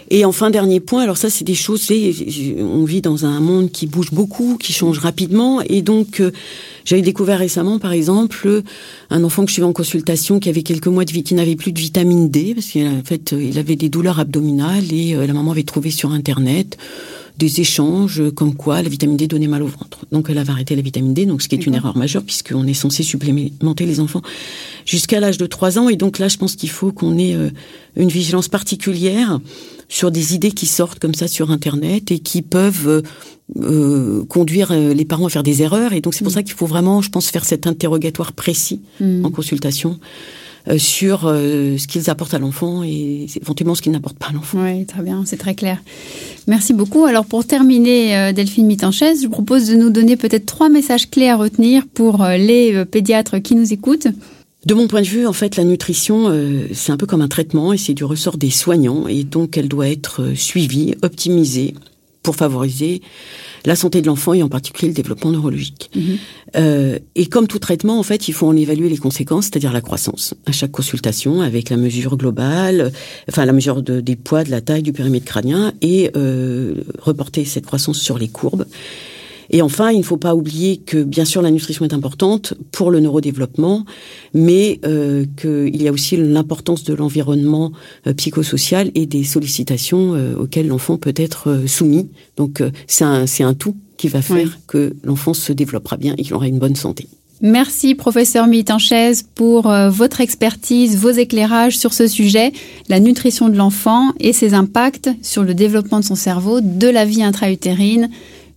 Et 0.10 0.26
enfin, 0.26 0.50
dernier 0.50 0.80
point, 0.80 1.04
alors 1.04 1.18
ça, 1.18 1.30
c'est 1.30 1.44
des 1.44 1.54
choses, 1.54 1.88
on 2.60 2.84
vit 2.84 3.02
dans 3.02 3.26
un 3.26 3.40
monde 3.40 3.72
qui 3.72 3.86
bouge 3.86 4.12
beaucoup, 4.12 4.58
qui 4.58 4.74
change 4.74 4.98
rapidement, 4.98 5.62
et 5.62 5.84
donc 5.84 6.20
euh, 6.20 6.32
j'avais 6.88 7.02
découvert 7.02 7.40
récemment, 7.40 7.80
par 7.80 7.92
exemple, 7.92 8.64
un 9.10 9.24
enfant 9.26 9.44
que 9.44 9.50
je 9.50 9.56
suivais 9.56 9.68
en 9.68 9.74
consultation 9.74 10.40
qui 10.40 10.48
avait 10.48 10.64
quelques 10.64 10.88
mois 10.88 11.04
de 11.04 11.12
vie, 11.12 11.22
qui 11.22 11.34
n'avait 11.34 11.58
plus 11.58 11.74
de 11.74 11.80
vitamine 11.80 12.30
D, 12.30 12.54
parce 12.56 12.72
qu'en 12.72 13.02
fait, 13.04 13.36
il 13.38 13.60
avait 13.60 13.76
des 13.76 13.90
douleurs 13.90 14.22
abdominales, 14.22 14.94
et 14.94 15.14
euh, 15.14 15.28
la 15.28 15.34
maman 15.34 15.52
avait 15.52 15.64
trouvé 15.64 15.92
sur 15.92 16.14
Internet 16.14 16.78
des 17.38 17.60
échanges 17.60 18.24
comme 18.34 18.56
quoi 18.56 18.82
la 18.82 18.90
vitamine 18.90 19.18
D 19.18 19.28
donnait 19.28 19.48
mal 19.48 19.64
au 19.64 19.68
ventre. 19.68 20.06
Donc 20.12 20.28
elle 20.30 20.38
avait 20.38 20.50
arrêté 20.50 20.76
la 20.76 20.82
vitamine 20.82 21.14
D, 21.14 21.26
donc 21.26 21.42
ce 21.42 21.50
qui 21.50 21.56
est 21.56 21.66
une 21.68 21.76
erreur 21.76 21.96
majeure 21.96 22.24
puisqu'on 22.24 22.66
est 22.66 22.74
censé 22.74 23.04
supplémenter 23.04 23.86
les 23.86 24.00
enfants 24.00 24.24
jusqu'à 24.86 25.20
l'âge 25.20 25.38
de 25.38 25.46
3 25.46 25.78
ans. 25.78 25.90
Et 25.90 25.98
donc 25.98 26.18
là, 26.18 26.30
je 26.30 26.38
pense 26.38 26.56
qu'il 26.56 26.70
faut 26.70 26.92
qu'on 26.92 27.18
ait 27.20 27.36
euh, 27.36 27.50
une 27.96 28.10
vigilance 28.10 28.48
particulière 28.48 29.40
sur 29.90 30.12
des 30.12 30.36
idées 30.36 30.52
qui 30.52 30.66
sortent 30.66 31.00
comme 31.00 31.14
ça 31.14 31.28
sur 31.28 31.52
Internet 31.52 32.12
et 32.12 32.20
qui 32.20 32.42
peuvent 32.42 32.88
euh, 32.88 33.02
euh 33.60 34.26
conduire 34.26 34.72
euh, 34.72 34.94
les 34.94 35.06
parents 35.06 35.26
à 35.26 35.30
faire 35.30 35.44
des 35.44 35.62
erreurs. 35.62 35.94
Et 35.94 36.02
donc 36.02 36.14
c'est 36.14 36.24
pour 36.24 36.32
mm. 36.32 36.36
ça 36.36 36.44
qu'il 36.44 36.54
faut 36.54 36.66
vraiment, 36.66 37.02
je 37.02 37.10
pense, 37.10 37.30
faire 37.30 37.46
cet 37.46 37.68
interrogatoire 37.68 38.34
précis 38.34 38.82
mm. 39.00 39.26
en 39.26 39.32
consultation 39.32 40.00
euh, 40.68 40.78
sur 40.78 41.22
euh, 41.26 41.78
ce 41.78 41.88
qu'ils 41.88 42.10
apportent 42.10 42.34
à 42.34 42.40
l'enfant 42.40 42.84
et 42.84 43.28
éventuellement 43.42 43.76
ce 43.76 43.82
qu'ils 43.82 43.94
n'apportent 43.94 44.20
pas 44.20 44.28
à 44.28 44.34
l'enfant. 44.34 44.60
Oui, 44.62 44.86
très 44.86 45.02
bien, 45.02 45.24
c'est 45.26 45.38
très 45.38 45.56
clair. 45.56 45.82
Merci 46.48 46.74
beaucoup. 46.74 47.06
Alors 47.06 47.26
pour 47.26 47.46
terminer, 47.46 48.34
Delphine 48.34 48.68
Mitanchaise, 48.68 49.22
je 49.22 49.28
vous 49.28 49.34
propose 49.34 49.68
de 49.70 49.76
nous 49.76 49.90
donner 49.90 50.18
peut-être 50.18 50.46
trois 50.46 50.70
messages 50.70 51.10
clés 51.10 51.30
à 51.30 51.38
retenir 51.38 51.86
pour 51.94 52.24
les 52.26 52.86
pédiatres 52.86 53.42
qui 53.42 53.56
nous 53.56 53.72
écoutent. 53.74 54.08
De 54.68 54.74
mon 54.74 54.90
point 54.90 55.02
de 55.02 55.08
vue, 55.08 55.26
en 55.26 55.32
fait, 55.32 55.56
la 55.56 55.64
nutrition, 55.64 56.30
c'est 56.74 56.92
un 56.92 56.98
peu 56.98 57.06
comme 57.06 57.22
un 57.22 57.30
traitement 57.30 57.72
et 57.72 57.78
c'est 57.78 57.94
du 57.94 58.04
ressort 58.04 58.36
des 58.36 58.50
soignants 58.50 59.08
et 59.08 59.24
donc 59.24 59.56
elle 59.56 59.70
doit 59.70 59.88
être 59.88 60.34
suivie, 60.36 60.94
optimisée 61.04 61.74
pour 62.22 62.36
favoriser 62.36 63.02
la 63.64 63.78
santé 63.78 64.02
de 64.02 64.08
l'enfant 64.08 64.34
et 64.34 64.44
en 64.44 64.50
particulier 64.50 64.90
le 64.90 64.94
développement 64.94 65.32
neurologique. 65.32 65.90
Mhm. 65.96 66.18
Euh, 66.58 67.00
et 67.16 67.28
comme 67.28 67.48
tout 67.48 67.60
traitement, 67.60 67.98
en 67.98 68.04
fait, 68.04 68.28
il 68.28 68.34
faut 68.34 68.46
en 68.46 68.58
évaluer 68.58 68.90
les 68.90 68.98
conséquences, 68.98 69.46
c'est-à-dire 69.46 69.72
la 69.72 69.80
croissance, 69.80 70.34
à 70.46 70.52
chaque 70.52 70.72
consultation, 70.72 71.40
avec 71.40 71.70
la 71.70 71.78
mesure 71.78 72.18
globale, 72.18 72.92
enfin 73.30 73.46
la 73.46 73.54
mesure 73.54 73.82
de, 73.82 74.02
des 74.02 74.18
poids, 74.18 74.44
de 74.44 74.52
la 74.52 74.60
taille, 74.60 74.84
du 74.84 74.92
périmètre 74.92 75.26
crânien, 75.26 75.72
et 75.82 76.12
euh, 76.18 76.76
reporter 77.00 77.46
cette 77.46 77.66
croissance 77.66 78.00
sur 78.00 78.18
les 78.18 78.28
courbes. 78.28 78.66
Et 79.50 79.62
enfin, 79.62 79.92
il 79.92 80.00
ne 80.00 80.04
faut 80.04 80.18
pas 80.18 80.36
oublier 80.36 80.78
que 80.78 81.04
bien 81.04 81.26
sûr 81.26 81.42
la 81.42 81.52
nutrition 81.52 81.86
est 81.86 81.94
importante 81.94 82.54
pour 82.72 82.92
le 82.92 83.00
neurodéveloppement, 83.00 83.86
mais 84.34 84.80
euh, 84.86 85.26
qu'il 85.40 85.82
y 85.82 85.88
a 85.88 85.92
aussi 85.92 86.18
l'importance 86.18 86.84
de 86.84 86.94
l'environnement 86.94 87.72
euh, 88.06 88.14
psychosocial 88.14 88.92
et 88.96 89.06
des 89.06 89.24
sollicitations 89.24 90.16
euh, 90.16 90.36
auxquelles 90.36 90.68
l'enfant 90.68 90.98
peut 90.98 91.14
être 91.16 91.64
soumis. 91.68 92.10
Donc 92.36 92.62
c'est 92.88 93.04
un, 93.04 93.26
un 93.40 93.54
tout 93.54 93.76
qui 93.98 94.08
va 94.08 94.22
faire 94.22 94.60
que 94.68 94.96
l'enfant 95.04 95.34
se 95.34 95.54
développera 95.54 95.98
bien 95.98 96.14
et 96.18 96.24
qu'il 96.24 96.34
aura 96.34 96.48
une 96.48 96.60
bonne 96.60 96.76
santé. 96.76 97.08
Merci 97.42 97.96
professeur 97.96 98.48
Militanchez 98.48 99.12
pour 99.36 99.72
votre 99.90 100.22
expertise, 100.22 100.98
vos 100.98 101.12
éclairages 101.12 101.78
sur 101.78 101.94
ce 101.94 102.08
sujet, 102.08 102.52
la 102.90 103.00
nutrition 103.00 103.50
de 103.50 103.56
l'enfant 103.56 104.12
et 104.20 104.34
ses 104.34 104.54
impacts 104.54 105.10
sur 105.22 105.44
le 105.44 105.54
développement 105.54 106.00
de 106.00 106.06
son 106.06 106.16
cerveau, 106.16 106.62
de 106.62 106.88
la 106.88 107.06
vie 107.06 107.24
intra-utérine 107.24 108.10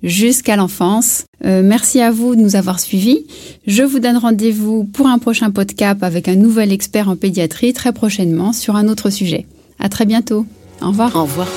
jusqu'à 0.03 0.57
l'enfance. 0.57 1.25
Euh, 1.45 1.63
merci 1.65 2.01
à 2.01 2.11
vous 2.11 2.37
de 2.37 2.41
nous 2.41 2.57
avoir 2.57 2.81
suivis. 2.81 3.27
Je 3.67 3.83
vous 3.83 3.99
donne 3.99 4.17
rendez-vous 4.17 4.85
pour 4.85 5.07
un 5.07 5.19
prochain 5.19 5.51
podcast 5.51 6.03
avec 6.03 6.29
un 6.29 6.37
nouvel 6.37 6.73
expert 6.73 7.09
en 7.09 7.17
pédiatrie 7.17 7.73
très 7.73 7.93
prochainement 7.93 8.53
sur 8.53 8.77
un 8.77 8.89
autre 8.89 9.11
sujet. 9.11 9.47
À 9.79 9.89
très 9.89 10.07
bientôt. 10.07 10.47
Au 10.83 10.89
revoir. 10.89 11.17
Au 11.17 11.23
revoir. 11.23 11.49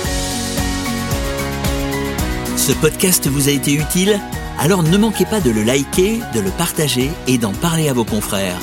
Ce 2.58 2.72
podcast 2.72 3.28
vous 3.28 3.50
a 3.50 3.52
été 3.52 3.74
utile? 3.74 4.20
Alors 4.60 4.84
ne 4.84 4.98
manquez 4.98 5.26
pas 5.26 5.42
de 5.42 5.50
le 5.50 5.64
liker, 5.64 6.20
de 6.34 6.40
le 6.40 6.52
partager 6.52 7.10
et 7.28 7.38
d'en 7.38 7.52
parler 7.52 7.90
à 7.90 7.94
vos 7.94 8.06
confrères. 8.06 8.60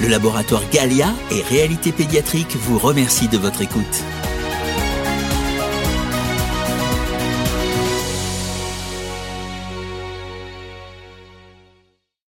Le 0.00 0.08
laboratoire 0.08 0.62
Galia 0.72 1.12
et 1.30 1.42
Réalité 1.42 1.92
Pédiatrique 1.92 2.56
vous 2.56 2.78
remercie 2.78 3.28
de 3.28 3.38
votre 3.38 3.60
écoute. 3.60 4.02